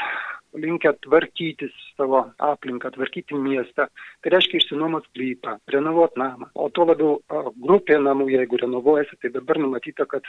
linkę 0.57 0.93
tvarkytis 1.05 1.75
savo 1.97 2.25
aplinką, 2.37 2.91
tvarkyti 2.91 3.35
miestą. 3.35 3.87
Tai 4.21 4.31
reiškia 4.33 4.59
išsinuomot 4.61 5.05
sklypą, 5.09 5.57
renovuoti 5.73 6.19
namą. 6.21 6.49
O 6.57 6.69
tuo 6.73 6.85
labiau 6.89 7.17
grupė 7.61 7.97
namų, 8.01 8.29
jeigu 8.33 8.59
renovuojasi, 8.61 9.17
tai 9.21 9.31
dabar 9.33 9.59
numatyta, 9.61 10.05
kad 10.09 10.25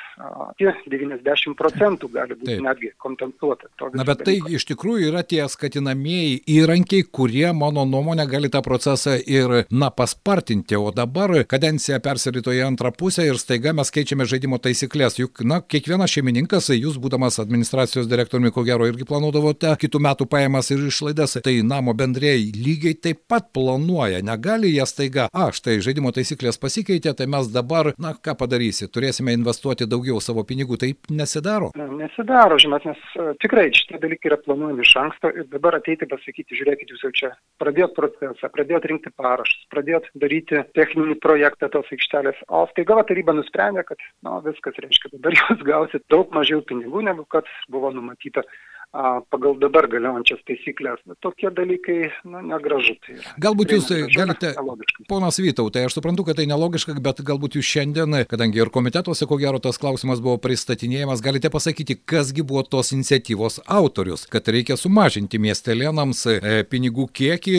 tie 0.60 0.72
90 0.88 1.56
procentų 1.58 2.10
gali 2.14 2.36
būti 2.38 2.54
Taip. 2.54 2.64
netgi 2.64 2.90
kompensuota. 3.00 3.68
Na, 3.92 4.04
bet 4.04 4.24
tai 4.24 4.38
dalyko. 4.38 4.54
iš 4.56 4.66
tikrųjų 4.72 5.10
yra 5.12 5.22
tie 5.28 5.42
skatinamieji 5.48 6.40
įrankiai, 6.58 7.04
kurie, 7.04 7.46
mano 7.56 7.84
nuomonė, 7.88 8.28
gali 8.30 8.50
tą 8.52 8.62
procesą 8.64 9.18
ir, 9.20 9.64
na, 9.70 9.90
paspartinti. 9.94 10.78
O 10.78 10.92
dabar 10.94 11.34
kadencija 11.48 12.00
persirito 12.04 12.54
į 12.54 12.64
antrą 12.66 12.92
pusę 12.96 13.26
ir 13.28 13.40
staiga 13.40 13.74
mes 13.76 13.92
keičiame 13.92 14.28
žaidimo 14.28 14.60
taisyklės. 14.62 15.20
Juk, 15.20 15.44
na, 15.44 15.60
kiekvienas 15.60 16.12
šeimininkas, 16.16 16.70
jūs 16.76 16.96
būdamas 17.02 17.40
administracijos 17.42 18.08
direktoriumi, 18.10 18.52
ko 18.54 18.64
gero, 18.66 18.88
irgi 18.88 19.06
planuodavote 19.08 19.74
kitų 19.80 20.02
metų 20.08 20.17
pajamas 20.26 20.70
ir 20.74 20.82
išlaidas. 20.88 21.36
Tai 21.44 21.54
namo 21.62 21.94
bendrėjai 21.94 22.50
lygiai 22.56 22.96
taip 22.98 23.22
pat 23.30 23.52
planuoja. 23.54 24.22
Negali 24.26 24.72
jie 24.74 24.86
staiga, 24.88 25.28
a, 25.32 25.50
štai 25.54 25.78
žaidimo 25.84 26.10
taisyklės 26.16 26.58
pasikeitė, 26.58 27.14
tai 27.14 27.28
mes 27.30 27.50
dabar, 27.54 27.92
na, 28.00 28.14
ką 28.16 28.34
padarysi, 28.40 28.88
turėsime 28.90 29.36
investuoti 29.36 29.86
daugiau 29.86 30.18
savo 30.24 30.44
pinigų. 30.48 30.80
Taip 30.82 31.12
nesidaro. 31.12 31.70
Nesidaro, 31.76 32.58
žinot, 32.60 32.86
nes 32.88 32.98
e, 33.14 33.28
tikrai 33.42 33.68
šitie 33.74 34.00
dalykai 34.02 34.32
yra 34.32 34.40
planuojami 34.42 34.84
iš 34.86 34.94
anksto 35.02 35.30
ir 35.34 35.46
dabar 35.52 35.78
ateiti 35.78 36.08
pasakyti, 36.10 36.58
žiūrėkit, 36.58 36.92
jūs 36.94 37.04
jau 37.06 37.12
čia 37.20 37.32
pradėjot 37.62 37.94
procesą, 37.96 38.50
pradėjot 38.54 38.88
rinkti 38.90 39.12
parašus, 39.18 39.66
pradėjot 39.74 40.08
daryti 40.22 40.62
techninį 40.78 41.18
projektą 41.22 41.70
tos 41.74 41.90
aikštelės, 41.94 42.40
o 42.48 42.64
staiga 42.72 43.02
taryba 43.08 43.34
nusprendė, 43.36 43.84
kad, 43.88 44.02
na, 44.26 44.38
viskas 44.46 44.78
reiškia, 44.82 45.12
dabar 45.16 45.36
jūs 45.38 45.64
gausit 45.68 46.04
daug 46.12 46.32
mažiau 46.34 46.64
pinigų, 46.66 47.04
negu 47.10 47.26
kad 47.32 47.48
buvo 47.72 47.92
numatyta 47.94 48.44
pagal 48.92 49.58
dabar 49.60 49.86
galiojančias 49.90 50.40
taisyklės. 50.48 51.00
Bet 51.08 51.18
tokie 51.24 51.50
dalykai, 51.52 52.10
na, 52.24 52.40
negražu. 52.54 52.94
Tai 53.04 53.16
yra. 53.18 53.34
Galbūt 53.44 53.74
jūs 53.76 53.88
galite, 54.14 54.52
nelogiška. 54.56 55.04
ponas 55.10 55.38
Vytautai, 55.42 55.84
aš 55.86 55.98
suprantu, 55.98 56.24
kad 56.26 56.38
tai 56.40 56.48
nelogiška, 56.48 56.96
bet 57.04 57.20
galbūt 57.26 57.58
jūs 57.58 57.68
šiandien, 57.68 58.16
kadangi 58.30 58.62
ir 58.62 58.72
komitetuose, 58.72 59.28
ko 59.28 59.38
gero, 59.40 59.60
tas 59.62 59.78
klausimas 59.80 60.22
buvo 60.24 60.38
pristatinėjamas, 60.42 61.22
galite 61.24 61.52
pasakyti, 61.52 61.98
kasgi 62.08 62.44
buvo 62.46 62.64
tos 62.64 62.94
iniciatyvos 62.96 63.60
autorius, 63.68 64.24
kad 64.30 64.48
reikia 64.48 64.78
sumažinti 64.80 65.40
miestelėnams 65.42 66.24
e, 66.32 66.38
pinigų 66.70 67.08
kiekį 67.12 67.58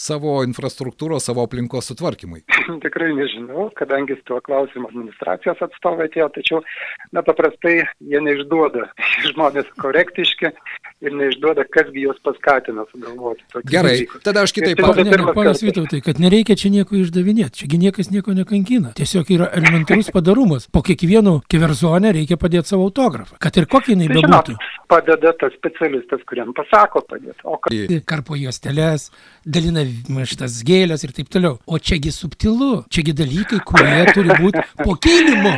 savo 0.00 0.40
infrastruktūros, 0.46 1.28
savo 1.28 1.44
aplinkos 1.44 1.92
sutvarkymui. 1.92 2.42
Tikrai 2.86 3.12
nežinau, 3.18 3.68
kadangi 3.76 4.16
su 4.16 4.26
tuo 4.32 4.40
klausimu 4.44 4.88
administracijos 4.88 5.60
atstovai 5.68 6.08
atėjo, 6.08 6.30
tačiau, 6.38 6.64
na, 7.12 7.24
paprastai 7.26 7.82
jie 8.00 8.24
neišduoda 8.24 8.88
žmonės 9.30 9.68
korektiški 9.80 10.54
ir 11.00 11.14
neišduoda, 11.16 11.64
kasgi 11.72 12.02
juos 12.04 12.18
paskatino 12.24 12.84
sugalvoti. 12.90 13.44
Gerai, 13.70 13.94
dalykus. 14.02 14.22
tada 14.26 14.42
aš 14.44 14.52
kitaip 14.56 14.80
tai 14.82 15.04
ne, 15.04 15.18
Ponas. 15.34 15.62
Vytautai, 15.64 16.00
kad 16.04 16.20
nereikia 16.20 16.56
čia 16.58 16.70
nieko 16.72 16.96
išdavinėti. 16.98 17.62
Čiagi 17.62 17.78
niekas 17.80 18.10
nieko 18.12 18.34
nekankina. 18.36 18.92
Tiesiog 18.98 19.30
yra 19.32 19.48
elementarus 19.56 20.10
padarumas. 20.16 20.68
Po 20.72 20.82
kiekvieno 20.84 21.38
keverzonė 21.50 22.12
reikia 22.18 22.38
padėti 22.40 22.72
savo 22.72 22.88
autografą. 22.88 23.38
Kad 23.40 23.58
ir 23.60 23.68
kokia 23.70 23.94
jinai 23.94 24.08
Tai 24.10 24.16
bebūtų. 24.20 24.56
padeda 24.90 25.32
tas 25.40 25.54
specialistas, 25.56 26.24
kuriam 26.28 26.52
pasako 26.56 27.04
padėti. 27.08 27.40
O 27.44 27.56
kad 27.62 27.76
Karpo 28.10 28.36
juostelės, 28.40 29.08
dalina 29.46 29.84
šitas 30.26 30.60
gėlės 30.66 31.04
ir 31.06 31.14
taip 31.16 31.30
toliau. 31.32 31.58
O 31.66 31.78
čiagi 31.78 32.12
subtilu. 32.14 32.84
Čiagi 32.90 33.14
dalykai, 33.16 33.60
kurie 33.64 34.04
turi 34.14 34.36
būti 34.40 34.64
po 34.84 34.96
kilimu. 35.00 35.54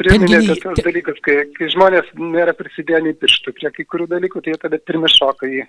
Priminėte 0.00 0.54
nei- 0.54 0.60
tos 0.62 0.80
dalykus, 0.84 1.18
kai, 1.24 1.36
kai 1.56 1.68
žmonės 1.74 2.08
nėra 2.16 2.54
prisidėję 2.56 3.02
nei 3.04 3.16
pirštų 3.20 3.52
prie 3.58 3.70
kai 3.76 3.84
kurių 3.84 4.06
dalykų, 4.14 4.40
tai 4.44 4.54
jie 4.54 4.60
tada 4.62 4.80
pirmi 4.80 5.10
šoka 5.12 5.50
į 5.50 5.66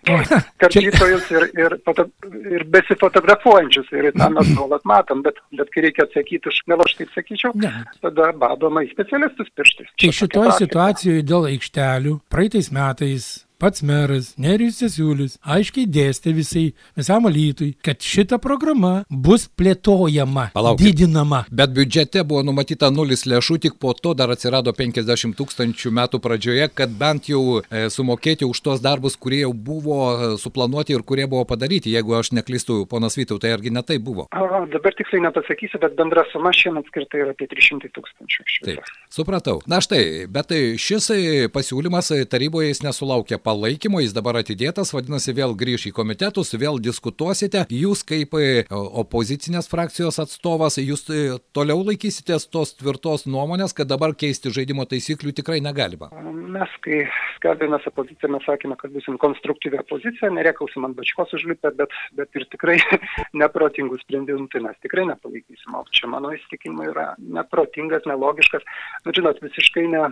karpytojus 0.62 1.28
ir, 1.36 1.48
ir, 1.60 1.76
foto, 1.88 2.08
ir 2.56 2.66
besifotografuojančius. 2.76 3.92
Ir 3.92 4.12
tą 4.16 4.30
mes 4.38 4.54
nuolat 4.56 4.88
matom, 4.88 5.24
bet, 5.26 5.42
bet 5.60 5.72
kai 5.74 5.86
reikia 5.88 6.08
atsakyti 6.08 6.52
už 6.52 6.64
melą, 6.72 6.88
aš 6.88 6.98
taip 7.02 7.14
sakyčiau, 7.18 7.52
ne, 7.60 7.74
tada 8.04 8.32
badoma 8.40 8.86
į 8.88 8.92
specialistus 8.96 9.52
pirštais. 9.58 9.92
Tai 10.00 10.14
šitoje 10.22 10.58
situacijoje 10.64 11.28
dėl 11.28 11.50
aikštelių 11.52 12.18
praeitais 12.32 12.72
metais 12.76 13.32
pats 13.62 13.84
meras 13.86 14.34
Nerijus 14.42 14.80
Cesiulis 14.82 15.36
aiškiai 15.46 15.86
dėstė 15.86 16.34
visai, 16.34 16.64
visam 16.98 17.28
alytui, 17.30 17.76
kad 17.86 18.02
šita 18.02 18.40
programa 18.42 19.04
bus 19.10 19.46
plėtojama, 19.46 20.48
Palaukit. 20.56 20.88
didinama. 20.88 21.44
Bet 21.52 21.76
biudžete 21.76 22.24
buvo 22.26 22.42
numatyta 22.48 22.90
nulis 22.90 23.28
lėšų, 23.30 23.60
tik 23.68 23.78
po 23.82 23.94
to 23.94 24.16
dar 24.18 24.34
atsirado 24.34 24.74
50 24.74 25.38
tūkstančių 25.38 25.92
metų 26.00 26.22
pradžioje, 26.24 26.72
kad 26.74 26.96
bent 26.98 27.30
jau 27.30 27.62
e, 27.62 27.86
sumokėti 27.94 28.48
už 28.50 28.64
tos 28.66 28.82
darbus, 28.82 29.20
kurie 29.22 29.44
jau 29.44 29.54
buvo 29.54 30.00
e, 30.10 30.32
suplanuoti 30.42 30.98
ir 30.98 31.06
kurie 31.06 31.30
buvo 31.30 31.46
padaryti, 31.46 31.94
jeigu 31.94 32.18
aš 32.18 32.34
neklystu, 32.40 32.82
ponas 32.90 33.20
Vytautai, 33.20 33.54
argi 33.54 33.70
ne 33.70 33.86
tai 33.86 34.00
buvo? 34.02 34.26
A, 34.34 34.66
dabar 34.74 34.98
tiksliai 34.98 35.28
nepasakysiu, 35.28 35.78
bet 35.86 35.94
bendra 36.00 36.26
suma 36.32 36.50
šiemet 36.56 36.90
skirta 36.90 37.22
yra 37.22 37.36
apie 37.36 37.46
300 37.52 37.94
tūkstančių. 37.94 38.48
Taip, 38.66 38.92
supratau. 39.14 39.60
Na 39.70 39.82
štai, 39.84 40.26
bet 40.32 40.50
tai 40.50 40.62
šis 40.82 41.12
e, 41.14 41.22
pasiūlymas 41.54 42.12
e, 42.16 42.24
taryboje 42.26 42.72
jis 42.72 42.84
nesulaukė 42.86 43.38
palaikymo, 43.52 44.00
jis 44.04 44.14
dabar 44.16 44.40
atidėtas, 44.40 44.94
vadinasi, 44.96 45.34
vėl 45.36 45.54
grįš 45.60 45.90
į 45.90 45.94
komitetus, 45.98 46.54
vėl 46.56 46.80
diskutuosite. 46.84 47.66
Jūs 47.76 48.04
kaip 48.08 48.36
e, 48.40 48.64
opozicinės 48.72 49.68
frakcijos 49.72 50.22
atstovas, 50.24 50.80
jūs 50.80 51.04
e, 51.12 51.36
toliau 51.56 51.84
laikysitės 51.90 52.48
tos 52.54 52.76
tvirtos 52.80 53.28
nuomonės, 53.28 53.76
kad 53.76 53.92
dabar 53.92 54.16
keisti 54.16 54.54
žaidimo 54.56 54.88
taisyklių 54.88 55.36
tikrai 55.42 55.60
negalima. 55.64 56.12
Mes, 56.52 56.72
kai 56.86 57.04
skelbėmės 57.38 57.88
opoziciją, 57.92 58.32
mes 58.38 58.48
sakėme, 58.48 58.78
kad 58.80 58.96
busim 58.96 59.20
konstruktyvę 59.20 59.84
poziciją, 59.92 60.32
nereikausim 60.38 60.88
ant 60.88 60.96
bačkos 61.00 61.36
užlipę, 61.36 61.74
bet, 61.80 61.96
bet 62.16 62.40
ir 62.40 62.48
tikrai 62.56 62.78
neprotingų 63.42 64.00
sprendimų, 64.06 64.48
tai 64.54 64.64
mes 64.68 64.80
tikrai 64.86 65.10
nepalaikysim. 65.12 65.76
O 65.76 65.84
čia 65.92 66.12
mano 66.12 66.32
įsitikinimai 66.38 66.92
yra 66.94 67.08
neprotingas, 67.20 68.08
nelogiškas. 68.08 68.68
Na, 69.04 69.16
žinot, 69.16 69.44
visiškai 69.44 69.90
ne, 69.92 70.08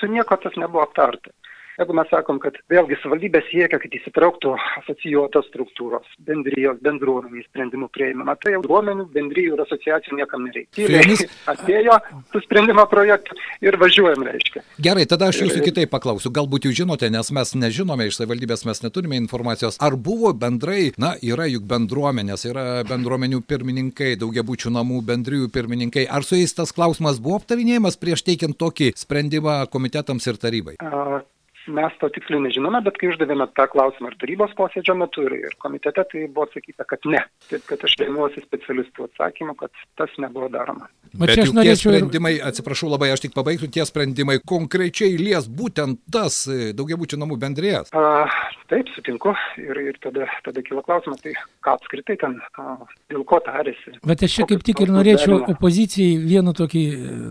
su 0.00 0.10
nieko 0.10 0.38
tas 0.42 0.58
nebuvo 0.58 0.86
aptarta. 0.86 1.34
Jeigu 1.76 1.92
mes 1.92 2.08
sakom, 2.08 2.38
kad 2.40 2.56
vėlgi 2.72 2.96
savivaldybė 3.02 3.42
siekia, 3.50 3.76
kad 3.82 3.92
įsitrauktų 3.98 4.54
asocijuotos 4.80 5.44
struktūros, 5.50 6.06
bendrijos, 6.24 6.78
bendruomeniai 6.80 7.44
sprendimų 7.50 7.90
prieimimą, 7.92 8.32
tai 8.40 8.54
bendruomenių, 8.54 9.04
bendrijų 9.12 9.58
ir 9.58 9.62
asociacijų 9.66 10.16
niekam 10.22 10.46
nereikia. 10.48 10.72
Tyliai 10.78 11.26
Atėjo 11.52 11.98
su 12.32 12.40
sprendimo 12.46 12.86
projektu 12.88 13.36
ir 13.64 13.76
važiuojam, 13.80 14.24
reiškia. 14.24 14.64
Gerai, 14.88 15.04
tada 15.10 15.28
aš 15.28 15.42
jūsų 15.44 15.66
kitaip 15.68 15.92
paklausiu. 15.92 16.32
Galbūt 16.32 16.70
jūs 16.70 16.78
žinote, 16.80 17.12
nes 17.12 17.30
mes 17.36 17.54
nežinome 17.60 18.08
iš 18.08 18.22
savivaldybės, 18.22 18.64
mes 18.68 18.80
neturime 18.86 19.20
informacijos. 19.20 19.76
Ar 19.84 19.98
buvo 20.00 20.32
bendrai, 20.32 20.94
na, 20.96 21.12
yra 21.20 21.44
juk 21.52 21.68
bendruomenės, 21.68 22.48
yra 22.48 22.66
bendruomenių 22.88 23.44
pirmininkai, 23.44 24.14
daugiabučių 24.24 24.72
namų 24.80 25.04
bendrijų 25.12 25.52
pirmininkai. 25.52 26.08
Ar 26.08 26.24
su 26.24 26.40
jais 26.40 26.56
tas 26.56 26.72
klausimas 26.72 27.20
buvo 27.20 27.42
aptarinėjimas 27.42 28.00
prieš 28.00 28.24
teikiant 28.26 28.56
tokį 28.56 28.94
sprendimą 28.96 29.64
komitetams 29.68 30.32
ir 30.32 30.40
tarybai? 30.40 30.80
A, 30.80 31.20
Mes 31.66 31.96
to 32.00 32.08
tiksliai 32.14 32.42
nežinome, 32.44 32.80
bet 32.86 32.98
kai 33.00 33.10
uždavėme 33.10 33.48
tą 33.58 33.66
klausimą 33.72 34.12
ir 34.12 34.18
tarybos 34.20 34.52
posėdžio 34.58 34.94
metu, 34.98 35.24
ir, 35.26 35.34
ir 35.48 35.56
komitete, 35.62 36.04
tai 36.12 36.26
buvo 36.26 36.46
atsakyta, 36.46 36.86
kad 36.88 37.06
ne. 37.10 37.22
Taip, 37.50 37.64
kad 37.70 37.82
aš 37.86 37.96
remiuosi 38.02 38.44
specialistų 38.44 39.08
atsakymu, 39.08 39.56
kad 39.58 39.74
tas 39.98 40.12
nebuvo 40.22 40.48
daroma. 40.52 40.88
Bet 41.16 41.32
čia 41.32 41.46
aš 41.46 41.50
tie 41.50 41.56
norėčiau 41.56 41.92
ir 41.92 41.98
sprendimai, 41.98 42.34
atsiprašau 42.50 42.90
labai, 42.92 43.10
aš 43.14 43.24
tik 43.24 43.34
pabaigsiu, 43.36 43.70
tie 43.72 43.86
sprendimai 43.88 44.38
konkrečiai 44.46 45.16
lies 45.18 45.48
būtent 45.48 46.02
tas 46.12 46.44
e, 46.50 46.72
daugiabučių 46.76 47.18
namų 47.22 47.38
bendrijas. 47.40 47.90
A, 47.96 48.26
taip, 48.70 48.90
sutinku. 48.94 49.32
Ir, 49.62 49.80
ir 49.80 49.98
tada, 50.02 50.28
tada 50.44 50.62
kilo 50.66 50.84
klausimas, 50.86 51.22
tai 51.24 51.34
ką 51.64 51.76
apskritai 51.78 52.18
ten, 52.20 52.36
a, 52.60 52.76
dėl 53.12 53.24
ko 53.28 53.40
tarėsi. 53.44 53.96
Bet 54.06 54.26
aš 54.26 54.38
čia 54.38 54.48
kaip 54.50 54.64
tik 54.66 54.84
ir 54.84 54.92
norėčiau 54.92 55.38
derina? 55.38 55.56
opozicijai 55.56 56.18
vieną 56.22 56.54
tokį, 56.58 56.84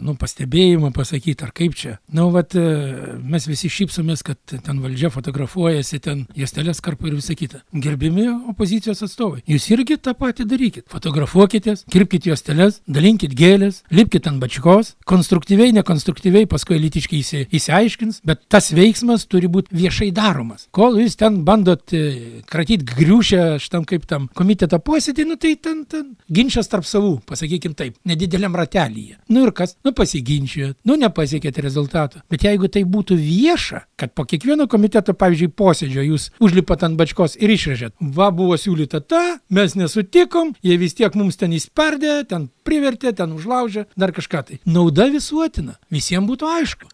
nu, 0.06 0.17
pastebėjimą 0.19 0.91
pasakyti, 0.95 1.45
ar 1.45 1.54
kaip 1.56 1.78
čia. 1.78 1.98
Na, 2.10 2.24
nu, 2.24 2.30
vat, 2.34 2.58
e, 2.58 3.17
mes 3.21 3.45
visi 3.50 3.69
šypsomės, 3.71 4.25
kad 4.26 4.40
ten 4.50 4.82
valdžia 4.82 5.12
fotografuojasi, 5.14 6.00
ten 6.02 6.24
juostelės 6.38 6.82
karpa 6.84 7.10
ir 7.10 7.18
visa 7.20 7.36
kita. 7.38 7.62
Gerbimi 7.86 8.26
opozicijos 8.52 9.04
atstovai, 9.06 9.44
jūs 9.50 9.68
irgi 9.74 10.00
tą 10.02 10.16
patį 10.18 10.48
darykit. 10.50 10.86
Fotografuokitės, 10.92 11.86
kirpkite 11.92 12.32
juostelės, 12.32 12.82
dalinkit 12.90 13.36
gėlės, 13.38 13.84
lipkite 13.94 14.32
ant 14.32 14.42
bačkos, 14.42 14.96
konstruktyviai, 15.08 15.76
nekonstruktyviai, 15.78 16.50
paskui 16.50 16.80
elitiškai 16.80 17.20
įsi, 17.22 17.44
įsiaiškins, 17.60 18.22
bet 18.26 18.42
tas 18.52 18.72
veiksmas 18.76 19.28
turi 19.30 19.50
būti 19.52 19.76
viešai 19.78 20.10
daromas. 20.16 20.66
Kol 20.76 20.98
jūs 21.02 21.18
ten 21.20 21.44
bandot 21.48 21.94
e, 21.94 22.42
kratyti 22.50 22.88
griušę 22.96 23.44
šitam 23.62 23.86
kaip 23.90 24.08
tam 24.10 24.28
komiteto 24.38 24.80
posėdį, 24.82 25.28
nu 25.30 25.38
tai 25.42 25.54
ten, 25.62 25.84
ten 25.90 26.14
ginčas 26.32 26.72
tarp 26.72 26.88
savų, 26.90 27.20
pasakykim 27.30 27.78
taip, 27.78 28.00
nedideliam 28.08 28.58
ratelyje. 28.58 29.20
Nu 29.30 29.46
ir 29.46 29.54
kas, 29.56 29.78
nu 29.86 29.94
pasiginčijot, 29.96 30.80
nu 30.88 30.98
nepasiekėt 31.00 31.62
rezultato. 31.64 32.24
Bet 32.32 32.48
jeigu 32.48 32.72
tai 32.72 32.86
būtų 32.90 33.18
vieša, 33.20 33.86
kad 34.00 34.14
po 34.15 34.25
kiekvieno 34.28 34.67
komiteto, 34.71 35.13
pavyzdžiui, 35.19 35.51
posėdžio 35.60 36.06
jūs 36.08 36.30
užlipat 36.43 36.86
ant 36.88 36.97
bačkos 36.99 37.36
ir 37.36 37.51
išrežėt, 37.51 37.95
va 37.99 38.30
buvo 38.36 38.58
siūlyta 38.60 39.01
ta, 39.04 39.23
mes 39.54 39.75
nesutikom, 39.75 40.54
jie 40.63 40.78
vis 40.82 40.95
tiek 40.97 41.15
mums 41.19 41.38
ten 41.41 41.54
įspardė, 41.56 42.21
ten 42.30 42.47
privertė, 42.65 43.12
ten 43.17 43.36
užlaužė, 43.36 43.86
dar 43.99 44.15
kažką 44.15 44.43
tai. 44.47 44.60
Nauda 44.65 45.10
visuotina, 45.13 45.75
visiems 45.93 46.30
būtų 46.32 46.49
aišku. 46.60 46.89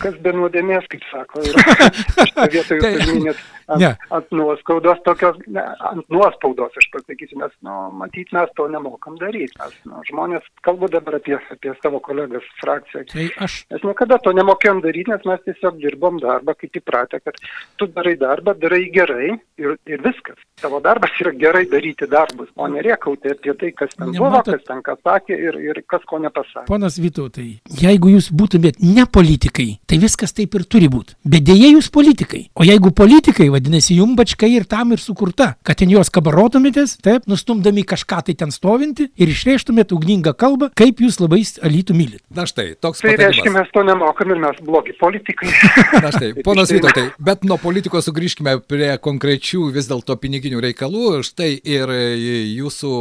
Kas 0.00 0.16
be 0.24 0.32
nuodėmės, 0.34 0.88
kaip 0.90 1.04
sako, 1.12 1.44
Tai- 2.34 3.36
ant, 3.68 3.80
Ne. 3.80 3.96
ant 4.10 4.30
nuoskaudos 4.32 4.98
tokios, 5.04 5.36
ne, 5.46 5.60
ant 5.90 6.04
nuospaudos, 6.10 6.72
aš 6.76 6.88
pasakysiu, 6.92 7.38
nes, 7.38 7.52
nu, 7.62 7.70
matyt, 8.00 8.32
mes 8.32 8.48
to 8.56 8.68
nemokam 8.68 9.16
daryti. 9.18 9.52
Mes, 9.58 9.74
nu, 9.86 10.02
žmonės, 10.10 10.42
kalbu 10.62 10.88
dabar 10.92 11.14
apie, 11.20 11.38
apie 11.50 11.72
savo 11.82 12.00
kolegas 12.00 12.42
frakciją. 12.60 13.04
Tai 13.12 13.28
aš 13.46 13.64
Mes 13.70 13.82
niekada 13.82 14.18
to 14.18 14.32
nemokėjom 14.36 14.82
daryti, 14.84 15.10
nes 15.10 15.24
mes 15.26 15.40
tiesiog 15.46 15.78
dirbom 15.82 16.18
darbą, 16.22 16.54
kaip 16.58 16.76
įpratę, 16.80 17.20
kad 17.24 17.34
tu 17.78 17.86
darai 17.86 18.16
darbą, 18.20 18.54
darai 18.58 18.84
gerai 18.94 19.30
ir, 19.58 19.76
ir 19.86 20.02
viskas. 20.04 20.36
Tavo 20.60 20.80
darbas 20.80 21.10
yra 21.20 21.32
gerai 21.34 21.64
daryti 21.70 22.06
darbus, 22.10 22.48
o 22.56 22.66
nerėkauti 22.70 23.32
apie 23.32 23.54
tai, 23.58 23.72
kas 23.72 23.90
ten 23.96 24.12
buvo, 24.12 24.28
Nematot- 24.30 24.54
kas 24.54 24.64
ten 24.68 24.82
ką 24.82 24.96
sakė 25.02 25.38
ir, 25.38 25.58
ir 25.70 25.82
kas 25.88 26.02
ko 26.06 26.18
nepasakė. 26.18 26.66
Ponas 26.68 26.98
Vytautai, 26.98 27.60
jeigu 27.80 28.08
jūs 28.14 28.30
būtumėt 28.32 28.78
ne 28.80 29.04
politikai, 29.06 29.78
tai 29.86 29.98
viskas 29.98 30.32
taip 30.32 30.54
ir 30.54 30.64
turi 30.64 30.88
būti. 30.88 31.14
Bet 31.24 31.42
dėja 31.44 31.72
jūs 31.74 31.90
politikai. 31.90 32.48
O 32.54 32.62
jeigu 32.64 32.92
politikai, 32.94 33.48
vadinasi, 33.54 33.98
jum 34.00 34.14
bačkai 34.18 34.50
ir 34.56 34.66
tam 34.68 34.92
ir 34.94 35.02
sukurta, 35.02 35.54
kad 35.66 35.78
ten 35.80 35.92
juos 35.92 36.10
kabarotumėtės, 36.14 36.96
taip, 37.04 37.28
nustumdami 37.30 37.84
kažką 37.88 38.20
tai 38.28 38.36
ten 38.38 38.52
stovinti 38.54 39.08
ir 39.14 39.30
išrėžtumėt 39.30 39.94
ugningą 39.94 40.34
kalbą, 40.38 40.70
kaip 40.78 41.02
jūs 41.04 41.20
labai 41.22 41.42
alytų 41.64 41.96
mylit. 41.96 42.22
Na 42.34 42.46
štai, 42.48 42.74
toks 42.80 43.02
Tai 43.04 43.14
reiškia, 43.14 43.44
patarimas. 43.44 43.56
mes 43.60 43.72
to 43.74 43.84
nemokam 43.86 44.32
ir 44.34 44.40
mes 44.42 44.60
blogi 44.64 44.94
politikai. 44.98 45.50
Na 46.04 46.10
štai, 46.14 46.32
ponas 46.46 46.72
Vytautai, 46.74 47.06
bet 47.22 47.44
nuo 47.46 47.58
politikos 47.60 48.08
sugrįžkime 48.08 48.56
prie 48.68 48.90
konkrečių 49.02 49.68
vis 49.74 49.88
dėlto 49.90 50.16
piniginių 50.20 50.62
reikalų. 50.64 51.20
Štai 51.26 51.52
ir 51.58 51.92
jūsų 51.94 52.92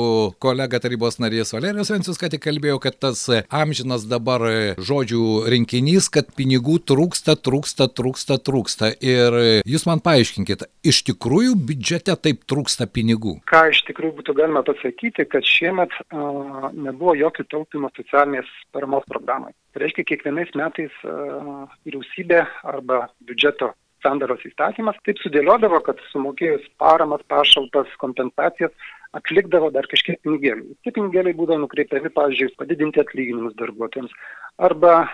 kolega 0.44 0.82
tarybos 0.84 1.20
narys 1.24 1.54
Valerijos 1.56 1.92
Vencius 1.94 2.20
ką 2.22 2.30
tik 2.34 2.44
kalbėjo, 2.46 2.80
kad 2.84 3.00
tas 3.02 3.26
amžinas 3.48 4.06
dabar 4.10 4.44
žodžių 4.78 5.24
rinkinys, 5.54 6.10
kad 6.14 6.30
pinigų 6.38 6.80
trūksta, 6.90 7.38
trūksta, 7.40 7.90
trūksta, 7.90 8.40
trūksta. 8.44 8.92
Ir 9.04 9.64
jūs 9.70 9.88
man 9.90 10.04
paaiškinkit, 10.44 10.66
iš 10.84 11.04
tikrųjų 11.08 11.56
biudžete 11.68 12.16
taip 12.22 12.44
trūksta 12.46 12.88
pinigų. 12.88 13.42
Ką 13.48 13.70
iš 13.72 13.84
tikrųjų 13.88 14.18
būtų 14.20 14.36
galima 14.36 14.64
pasakyti, 14.64 15.26
kad 15.26 15.44
šiemet 15.44 15.92
a, 16.12 16.72
nebuvo 16.74 17.16
jokių 17.16 17.46
taupimo 17.50 17.90
socialinės 17.96 18.46
paramos 18.72 19.04
programai. 19.08 19.54
Tai 19.74 19.84
reiškia, 19.84 20.04
kiekvienais 20.04 20.52
metais 20.56 20.92
a, 21.04 21.68
vyriausybė 21.86 22.44
arba 22.64 23.10
biudžeto 23.24 23.74
sandaros 24.04 24.44
įstatymas 24.44 24.98
taip 25.06 25.18
sudėliodavo, 25.24 25.80
kad 25.86 26.00
sumokėjus 26.12 26.66
paramas, 26.78 27.24
pašalpas, 27.32 27.88
kompensacijas 28.02 28.74
atlikdavo 29.18 29.70
dar 29.74 29.86
kažkiek 29.92 30.20
pinigėlių. 30.26 30.76
Tie 30.84 30.94
pinigėliai 30.96 31.36
būdavo 31.38 31.62
nukreipiami, 31.66 32.10
pavyzdžiui, 32.16 32.56
padidinti 32.60 33.02
atlyginimus 33.04 33.54
darbuotojams 33.60 34.14
arba, 34.62 35.08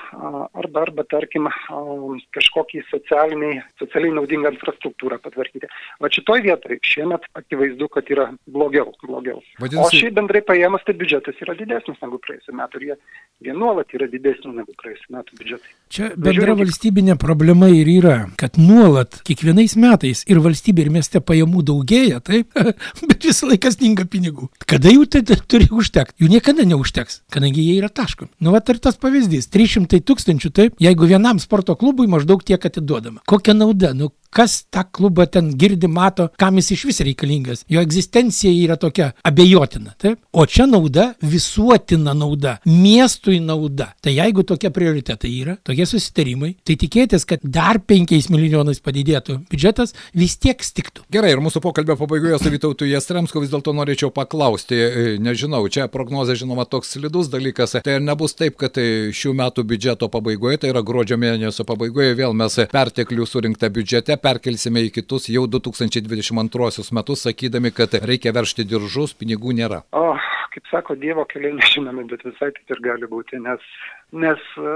arba, 0.60 0.82
arba 0.84 1.04
tarkim, 1.08 1.48
kažkokį 2.36 2.82
socialiai 2.90 4.12
naudingą 4.16 4.52
infrastruktūrą 4.56 5.20
patvarkyti. 5.24 5.70
Va 6.04 6.12
šitoj 6.12 6.44
vietoj 6.44 6.80
šiemet 6.84 7.28
akivaizdu, 7.40 7.88
kad 7.94 8.10
yra 8.12 8.30
blogiau. 8.48 8.92
blogiau. 9.04 9.42
Vadinasi- 9.60 9.80
O 9.80 9.90
šiaip 9.90 10.14
bendrai 10.14 10.42
paėmus, 10.42 10.84
tai 10.86 10.94
biudžetas 10.94 11.36
yra 11.42 11.56
didesnis 11.56 11.98
negu 12.02 12.20
praėjusiu 12.20 12.54
metu 12.54 12.80
ir 12.80 12.88
jie, 12.90 12.96
jie 13.48 13.54
nuolat 13.54 13.88
yra 13.94 14.08
didesni 14.08 14.54
negu 14.56 14.74
praėjusiu 14.80 15.10
metu 15.16 15.36
biudžetai. 15.40 15.72
Čia 15.90 16.10
bendra 16.16 16.56
valstybinė 16.56 17.18
problema 17.20 17.68
ir 17.70 17.88
yra, 17.88 18.30
kad 18.38 18.58
nuolat, 18.58 19.22
kiekvienais 19.24 19.76
metais 19.76 20.24
ir 20.28 20.38
valstybė 20.38 20.86
ir 20.86 20.90
mieste 20.92 21.20
pajamų 21.20 21.64
daugėja, 21.64 22.20
taip, 22.24 22.52
bet 23.10 23.24
visą 23.24 23.48
laiką 23.50 23.72
stinga 23.90 24.06
pinigų. 24.06 24.50
Kada 24.70 24.92
jų 24.92 25.06
tai 25.10 25.22
turi 25.50 25.68
užtekti? 25.72 26.22
Jų 26.22 26.30
niekada 26.30 26.66
neužteks, 26.68 27.22
kadangi 27.34 27.64
jie 27.64 27.78
yra 27.80 27.90
taškomi. 27.90 28.32
Nu, 28.40 28.52
va 28.54 28.62
ir 28.62 28.80
tas 28.80 28.98
pavyzdys- 28.98 29.50
300 29.54 30.02
tūkstančių, 30.02 30.52
taip, 30.52 30.76
jeigu 30.80 31.08
vienam 31.08 31.40
sporto 31.40 31.76
klubui 31.76 32.08
maždaug 32.08 32.44
tiek 32.44 32.60
atiduodama. 32.60 33.22
Kokia 33.26 33.54
nauda? 33.54 33.94
Nu, 33.94 34.12
kas 34.34 34.64
tą 34.70 34.84
klubą 34.92 35.26
ten 35.28 35.52
girdi, 35.58 35.88
mato, 35.88 36.30
kam 36.38 36.60
jis 36.60 36.72
iš 36.76 36.86
vis 36.90 37.02
reikalingas. 37.06 37.64
Jo 37.70 37.82
egzistencija 37.82 38.52
yra 38.54 38.78
tokia 38.80 39.12
abejotina. 39.26 39.96
Taip? 39.98 40.22
O 40.32 40.46
čia 40.46 40.68
nauda, 40.70 41.14
visuotina 41.22 42.14
nauda, 42.14 42.58
miestui 42.66 43.40
nauda. 43.44 43.90
Tai 44.04 44.14
jeigu 44.14 44.44
tokie 44.48 44.70
prioritetai 44.74 45.32
yra, 45.42 45.56
tokie 45.66 45.88
susitarimai, 45.90 46.54
tai 46.66 46.78
tikėtis, 46.80 47.26
kad 47.30 47.44
dar 47.44 47.82
5 47.82 48.30
milijonais 48.30 48.82
padidėtų 48.86 49.40
biudžetas, 49.50 49.96
vis 50.14 50.38
tiek 50.38 50.62
stiktų. 50.64 51.08
Gerai, 51.14 51.34
ir 51.34 51.42
mūsų 51.44 51.62
pokalbio 51.64 51.98
pabaigoje 52.00 52.40
su 52.42 52.54
Vytautu 52.54 52.88
Jastremsko 52.90 53.42
vis 53.42 53.52
dėlto 53.54 53.74
norėčiau 53.76 54.12
paklausti, 54.14 54.78
e, 54.78 55.08
nežinau, 55.22 55.64
čia 55.72 55.88
prognozė 55.92 56.38
žinoma 56.40 56.68
toks 56.70 56.94
slidus 56.96 57.32
dalykas, 57.34 57.80
tai 57.86 57.98
nebus 58.04 58.38
taip, 58.38 58.60
kad 58.62 58.78
e, 58.78 59.10
šių 59.16 59.34
metų 59.42 59.66
biudžeto 59.70 60.10
pabaigoje, 60.12 60.62
tai 60.62 60.74
yra 60.74 60.84
gruodžio 60.86 61.18
mėnesio 61.22 61.66
pabaigoje, 61.68 62.18
vėl 62.20 62.38
mes 62.38 62.60
perteklių 62.70 63.28
surinktą 63.30 63.72
biudžete 63.74 64.19
perkelsime 64.22 64.84
į 64.88 64.94
kitus 65.00 65.30
jau 65.32 65.46
2022 65.50 66.90
metus, 66.98 67.26
sakydami, 67.28 67.72
kad 67.76 67.96
reikia 68.04 68.34
veršti 68.36 68.66
diržus, 68.68 69.16
pinigų 69.18 69.56
nėra. 69.58 69.84
O, 69.96 70.16
kaip 70.54 70.70
sako, 70.72 70.96
Dievo 71.00 71.26
keliai 71.30 71.56
nežinomi, 71.58 72.06
bet 72.10 72.26
visai 72.28 72.52
taip 72.56 72.74
ir 72.76 72.82
gali 72.86 73.10
būti, 73.10 73.40
nes, 73.44 73.64
nes 74.12 74.42
e, 74.58 74.74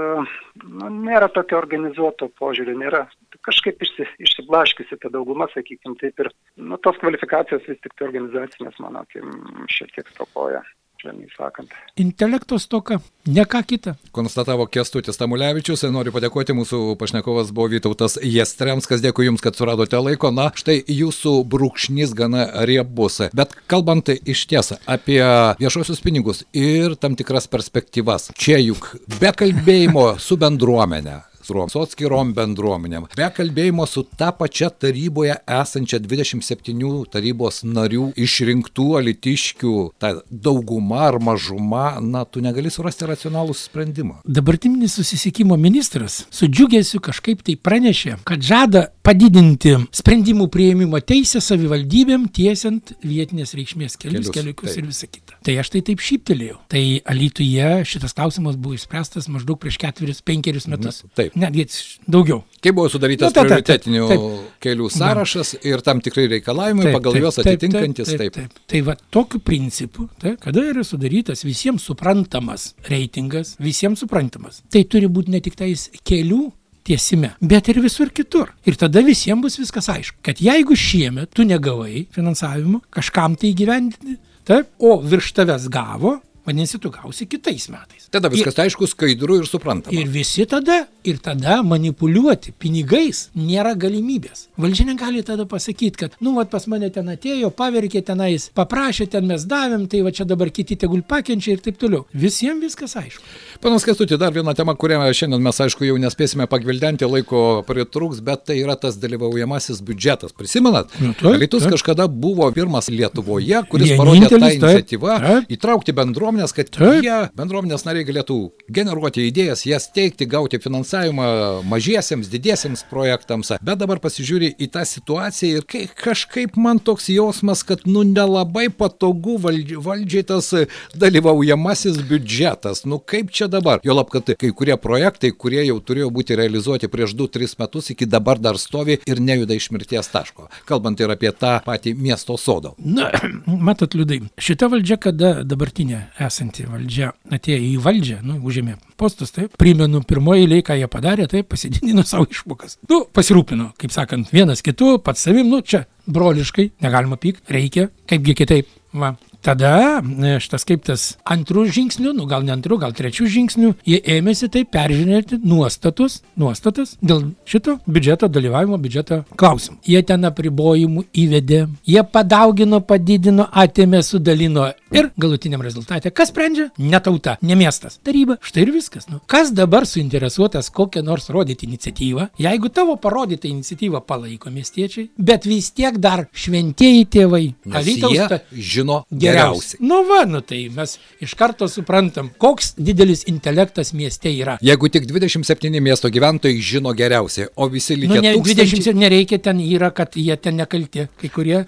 nu, 0.64 0.92
nėra 1.08 1.28
tokio 1.34 1.58
organizuoto 1.60 2.30
požiūrio, 2.40 2.76
nėra 2.80 3.04
kažkaip 3.44 3.82
išsi, 3.84 4.06
išsiblaškiusi 4.26 5.00
ta 5.02 5.10
dauguma, 5.12 5.48
sakykime, 5.54 5.98
taip 6.00 6.24
ir 6.24 6.32
nu, 6.56 6.78
tos 6.84 7.00
kvalifikacijos 7.02 7.66
vis 7.68 7.82
tik 7.84 7.96
tai 7.98 8.08
organizacinės, 8.08 8.80
mano 8.82 9.04
akim, 9.04 9.30
šiek 9.72 9.92
tiek 9.96 10.10
stokoja, 10.14 10.62
švelniai 11.04 11.30
sakant. 11.36 11.72
Intelekto 12.00 12.58
stoka, 12.58 12.98
ne 13.26 13.44
ką 13.44 13.60
kita. 13.66 13.94
Konstatavo 14.14 14.66
Kestutis 14.66 15.18
Tamulevičius, 15.20 15.84
noriu 15.92 16.14
padėkoti, 16.14 16.56
mūsų 16.56 16.96
pašnekovas 17.00 17.52
buvo 17.54 17.68
Vytautas 17.74 18.16
Jastremskas, 18.22 19.02
dėkui 19.04 19.28
Jums, 19.28 19.44
kad 19.44 19.56
suradote 19.58 20.00
laiko, 20.00 20.32
na 20.34 20.48
štai 20.56 20.80
Jūsų 20.88 21.36
brūkšnys 21.52 22.16
gana 22.16 22.48
riebus, 22.64 23.20
bet 23.36 23.54
kalbant 23.70 24.08
iš 24.14 24.46
tiesą 24.50 24.80
apie 24.88 25.20
viešuosius 25.60 26.02
pinigus 26.04 26.44
ir 26.56 26.96
tam 26.96 27.18
tikras 27.18 27.50
perspektyvas, 27.50 28.32
čia 28.38 28.58
juk 28.62 28.94
be 29.20 29.34
kalbėjimo 29.36 30.14
su 30.22 30.40
bendruomenė. 30.40 31.20
Su 31.44 31.82
atskirom 31.82 32.32
bendruomenėm. 32.36 33.08
Be 33.16 33.26
kalbėjimo 33.36 33.84
su 33.88 34.04
ta 34.16 34.30
pačia 34.32 34.70
taryboje 34.70 35.36
esančia 35.60 36.00
27 36.00 37.04
tarybos 37.12 37.62
narių 37.68 38.10
išrinktų 38.20 38.86
alitiškių, 39.00 39.74
ta 40.00 40.14
dauguma 40.30 41.04
ar 41.10 41.20
mažuma, 41.22 41.84
na, 42.00 42.24
tu 42.24 42.40
negali 42.44 42.72
surasti 42.72 43.08
racionalų 43.10 43.56
sprendimą. 43.58 44.20
Dabartinis 44.24 44.96
susisiekimo 44.98 45.58
ministras 45.60 46.22
su 46.30 46.48
džiugesiu 46.48 47.02
kažkaip 47.04 47.44
tai 47.44 47.58
pranešė, 47.60 48.18
kad 48.24 48.44
žada 48.44 48.86
padidinti 49.04 49.76
sprendimų 49.94 50.48
prieimimo 50.52 51.00
teisę 51.04 51.42
savivaldybėm 51.44 52.28
tiesiant 52.34 52.94
vietinės 53.04 53.54
reikšmės 53.58 53.98
kelius, 54.00 54.30
Kelius, 54.30 54.34
keliukus 54.38 54.72
taip. 54.72 54.80
ir 54.80 54.90
visą 54.90 55.10
kitą. 55.10 55.33
Tai 55.44 55.58
aš 55.60 55.68
tai 55.74 55.82
taip 55.84 56.00
šyptelėjau. 56.00 56.56
Tai 56.72 56.82
Alytuje 57.12 57.68
šitas 57.88 58.16
klausimas 58.16 58.56
buvo 58.56 58.78
išspręstas 58.78 59.28
maždaug 59.32 59.58
prieš 59.60 59.76
ketverius, 59.82 60.22
penkerius 60.24 60.66
metus. 60.72 61.02
taip. 61.18 61.36
Netgi 61.36 61.66
daugiau. 62.08 62.42
Kai 62.64 62.72
buvo 62.72 62.88
sudarytas 62.88 63.28
Nu, 63.28 63.34
taip, 63.36 63.50
taip, 63.50 63.66
taip, 63.66 63.82
prioritetinių 63.84 64.08
taip. 64.08 64.24
kelių 64.64 64.88
sąrašas 64.94 65.54
ir 65.68 65.84
tam 65.84 66.00
tikrai 66.04 66.26
reikalavimai 66.32 66.94
pagal 66.94 67.18
juos 67.20 67.38
atitinkantis, 67.42 68.08
taip. 68.14 68.32
taip, 68.32 68.38
taip. 68.54 68.64
Tai 68.72 68.82
va 68.88 68.96
tokiu 69.16 69.42
principu, 69.44 70.08
taip, 70.22 70.40
kada 70.44 70.64
yra 70.72 70.84
sudarytas 70.86 71.44
visiems 71.44 71.84
suprantamas 71.90 72.70
reitingas, 72.88 73.56
visiems 73.60 74.00
suprantamas, 74.04 74.62
tai 74.72 74.86
turi 74.88 75.10
būti 75.12 75.34
ne 75.34 75.42
tik 75.44 75.60
tais 75.60 75.90
kelių 76.08 76.46
tiesime, 76.84 77.34
bet 77.40 77.68
ir 77.72 77.80
visur 77.84 78.12
kitur. 78.12 78.52
Ir 78.68 78.76
tada 78.80 79.02
visiems 79.04 79.44
bus 79.44 79.56
viskas 79.60 79.88
aišku, 79.92 80.20
kad 80.24 80.40
jeigu 80.44 80.76
šiemet 80.76 81.32
tu 81.36 81.46
negavai 81.48 82.06
finansavimo 82.14 82.82
kažkam 82.94 83.36
tai 83.40 83.52
įgyvendinti, 83.54 84.18
taip, 84.48 84.70
o 84.78 84.96
virš 85.00 85.32
tavęs 85.40 85.68
gavo, 85.72 86.18
vadinasi, 86.46 86.80
tu 86.82 86.92
gausi 86.92 87.26
kitais 87.26 87.68
metais. 87.72 88.08
Tada 88.12 88.30
viskas 88.32 88.58
aišku, 88.66 88.88
skaidru 88.90 89.40
ir 89.40 89.48
suprantama. 89.48 89.96
Ir 89.96 90.10
visi 90.12 90.46
tada 90.48 90.84
Ir 91.04 91.18
tada 91.20 91.58
manipuliuoti 91.60 92.54
pinigais 92.56 93.26
nėra 93.36 93.74
galimybės. 93.76 94.46
Valdžia 94.56 94.86
negali 94.88 95.20
tada 95.26 95.44
pasakyti, 95.44 95.98
kad, 96.00 96.14
nu, 96.24 96.32
vat 96.38 96.48
pas 96.48 96.64
mane 96.72 96.88
ten 96.94 97.10
atėjo, 97.12 97.50
paverkė 97.52 98.00
tenais, 98.08 98.46
paprašė, 98.56 99.10
ten 99.12 99.28
mes 99.28 99.44
davėm, 99.44 99.84
tai 99.92 100.00
va 100.06 100.14
čia 100.16 100.24
dabar 100.24 100.48
kiti 100.48 100.78
tegul 100.80 101.02
pakenčia 101.04 101.58
ir 101.58 101.60
taip 101.66 101.76
toliau. 101.82 102.06
Visiems 102.16 102.64
viskas 102.64 102.96
aišku. 102.96 103.26
Panas 103.64 103.84
Kestuti, 103.84 104.16
dar 104.20 104.28
viena 104.28 104.52
tema, 104.52 104.74
kurią 104.76 104.98
šiandien 105.16 105.40
mes, 105.40 105.56
aišku, 105.64 105.86
jau 105.88 105.94
nespėsime 105.96 106.44
pagvildenti, 106.52 107.06
laiko 107.08 107.62
pritruks, 107.64 108.18
bet 108.20 108.42
tai 108.50 108.58
yra 108.60 108.74
tas 108.76 108.98
dalyvaujamasis 109.00 109.78
biudžetas. 109.80 110.34
Prisimenat? 110.36 110.90
Nu, 111.00 111.14
taip. 111.16 111.54
kažkada 111.72 112.04
buvo 112.04 112.44
pirmas 112.52 112.90
Lietuvoje, 112.92 113.62
kuris 113.72 113.94
parodė 113.96 114.28
tą 114.28 114.36
Vienintelis, 114.36 114.58
taip, 114.60 114.82
iniciatyvą 114.82 115.14
taip. 115.22 115.54
įtraukti 115.56 115.94
bendruomenės, 115.96 116.52
kad 116.52 116.68
Taip. 116.74 117.06
jie, 117.06 117.14
bendruomenės 117.40 117.86
nariai, 117.86 118.04
galėtų 118.10 118.36
generuoti 118.68 119.24
idėjas, 119.30 119.64
jas 119.64 119.88
teikti, 119.96 120.28
gauti 120.28 120.60
finansavimą 120.60 121.30
mažiesiems, 121.70 122.28
didiesiems 122.36 122.84
projektams. 122.92 123.54
Bet 123.64 123.80
dabar 123.80 124.02
pasižiūri 124.04 124.52
į 124.60 124.68
tą 124.76 124.84
situaciją 124.92 125.62
ir 125.62 125.68
kai, 125.72 125.86
kažkaip 126.02 126.60
man 126.60 126.82
toks 126.84 127.08
jausmas, 127.16 127.64
kad 127.64 127.88
nu 127.88 128.04
nelabai 128.12 128.68
patogu 128.68 129.38
valdži, 129.40 129.80
valdžiai 129.88 130.28
tas 130.34 130.52
dalyvaujamasis 131.00 132.04
biudžetas. 132.12 132.84
Nu 132.84 133.00
kaip 133.00 133.32
čia 133.32 133.53
dabar? 133.54 133.82
Jo 133.86 133.96
lab, 133.96 134.10
kad 134.12 134.34
kai 134.38 134.50
kurie 134.56 134.76
projektai, 134.80 135.32
kurie 135.32 135.62
jau 135.64 135.78
turėjo 135.80 136.10
būti 136.14 136.38
realizuoti 136.38 136.90
prieš 136.92 137.14
2-3 137.18 137.58
metus, 137.62 137.90
iki 137.94 138.08
dabar 138.10 138.40
dar 138.42 138.58
stovi 138.60 138.98
ir 139.06 139.22
nejuda 139.22 139.56
iš 139.56 139.70
mirties 139.74 140.10
taško. 140.12 140.48
Kalbant 140.68 141.00
ir 141.00 141.12
apie 141.14 141.32
tą 141.32 141.56
patį 141.64 141.94
miesto 141.98 142.36
sodą. 142.40 142.74
Na, 142.78 143.10
matot, 143.68 143.96
liūdai, 143.96 144.20
šita 144.38 144.70
valdžia, 144.72 144.98
kada 145.08 145.34
dabartinė 145.46 146.04
esanti 146.26 146.66
valdžia 146.68 147.12
atėjo 147.32 147.60
į 147.70 147.74
valdžią, 147.84 148.20
nu, 148.26 148.40
užėmė 148.44 148.76
postus, 149.00 149.32
taip, 149.34 149.56
primenu, 149.60 150.02
pirmoji 150.06 150.46
eilė, 150.46 150.60
ką 150.66 150.78
jie 150.78 150.88
padarė, 150.90 151.28
taip, 151.30 151.48
pasididino 151.52 152.04
savo 152.10 152.28
išmokas. 152.30 152.78
Nu, 152.90 153.04
pasirūpino, 153.14 153.72
kaip 153.80 153.94
sakant, 153.94 154.32
vienas 154.34 154.64
kitu, 154.64 154.96
pats 155.04 155.26
savim, 155.26 155.50
nu, 155.50 155.62
čia 155.62 155.84
broliškai, 156.10 156.70
negalima 156.84 157.18
pykti, 157.20 157.48
reikia, 157.54 157.88
kaipgi 158.10 158.36
kitaip. 158.42 158.72
Va. 158.94 159.14
Tada 159.44 160.00
e, 160.00 160.38
šitas 160.40 160.64
kaip 160.64 160.86
tas 160.86 161.02
antrų 161.28 161.66
žingsnių, 161.68 162.14
nu 162.16 162.24
gal 162.28 162.46
ne 162.46 162.54
antrų, 162.54 162.78
gal 162.80 162.94
trečių 162.96 163.26
žingsnių, 163.28 163.72
jie 163.84 163.98
ėmėsi 164.16 164.48
tai 164.48 164.62
peržiūrėti 164.64 165.42
nuostatus, 165.44 166.22
nuostatas 166.40 166.94
dėl 167.04 167.26
šito 167.48 167.76
biudžeto 167.84 168.30
dalyvavimo 168.32 168.78
biudžeto 168.80 169.20
klausimų. 169.36 169.82
Jie 169.84 170.00
ten 170.08 170.24
apribojimų 170.24 171.04
įvedė, 171.24 171.66
jie 171.84 172.04
padaugino, 172.08 172.80
padidino, 172.88 173.44
atėmė, 173.52 174.00
sudalino 174.06 174.70
ir 174.94 175.10
galutiniam 175.20 175.60
rezultate. 175.66 176.08
Kas 176.14 176.32
sprendžia? 176.32 176.70
Ne 176.80 177.02
tauta, 177.04 177.36
ne 177.44 177.58
miestas. 177.58 177.98
Taryba. 178.06 178.38
Štai 178.40 178.64
ir 178.64 178.72
viskas. 178.72 179.10
Nu, 179.12 179.20
kas 179.28 179.52
dabar 179.52 179.84
suinteresuotas 179.88 180.72
kokią 180.72 181.04
nors 181.04 181.28
rodyti 181.34 181.68
iniciatyvą, 181.68 182.30
jeigu 182.40 182.72
tavo 182.72 182.96
parodytą 182.96 183.50
iniciatyvą 183.50 184.00
palaiko 184.08 184.52
miestiečiai, 184.54 185.10
bet 185.18 185.44
vis 185.50 185.68
tiek 185.76 186.00
dar 186.00 186.24
šventieji 186.32 187.04
tėvai. 187.12 187.44
Alytaus 187.74 188.40
žino 188.54 189.02
Geriausiai. 189.10 189.33
Geriausiai. 189.34 189.80
Nu 189.84 190.00
va, 190.08 190.22
nu 190.28 190.40
tai 190.44 190.62
mes 190.74 190.96
iš 191.24 191.34
karto 191.38 191.68
suprantam, 191.70 192.30
koks 192.40 192.74
didelis 192.78 193.24
intelektas 193.30 193.92
mieste 193.96 194.32
yra. 194.32 194.56
Jeigu 194.64 194.90
tik 194.92 195.08
27 195.10 195.82
miesto 195.84 196.10
gyventojai 196.12 196.60
žino 196.62 196.94
geriausiai, 196.96 197.50
o 197.54 197.68
visi 197.72 197.96
Nu, 197.98 198.06
likę 198.06 198.22
ne, 198.22 198.34
tūkstančiai... 198.38 198.82
20 198.84 199.00
nereikia, 199.04 199.40
ten 199.42 199.62
yra, 199.64 199.90
kad 199.94 200.16
jie 200.18 200.36
ten 200.40 200.58
nekalti, 200.60 201.06
kai 201.20 201.32
kurie. 201.32 201.62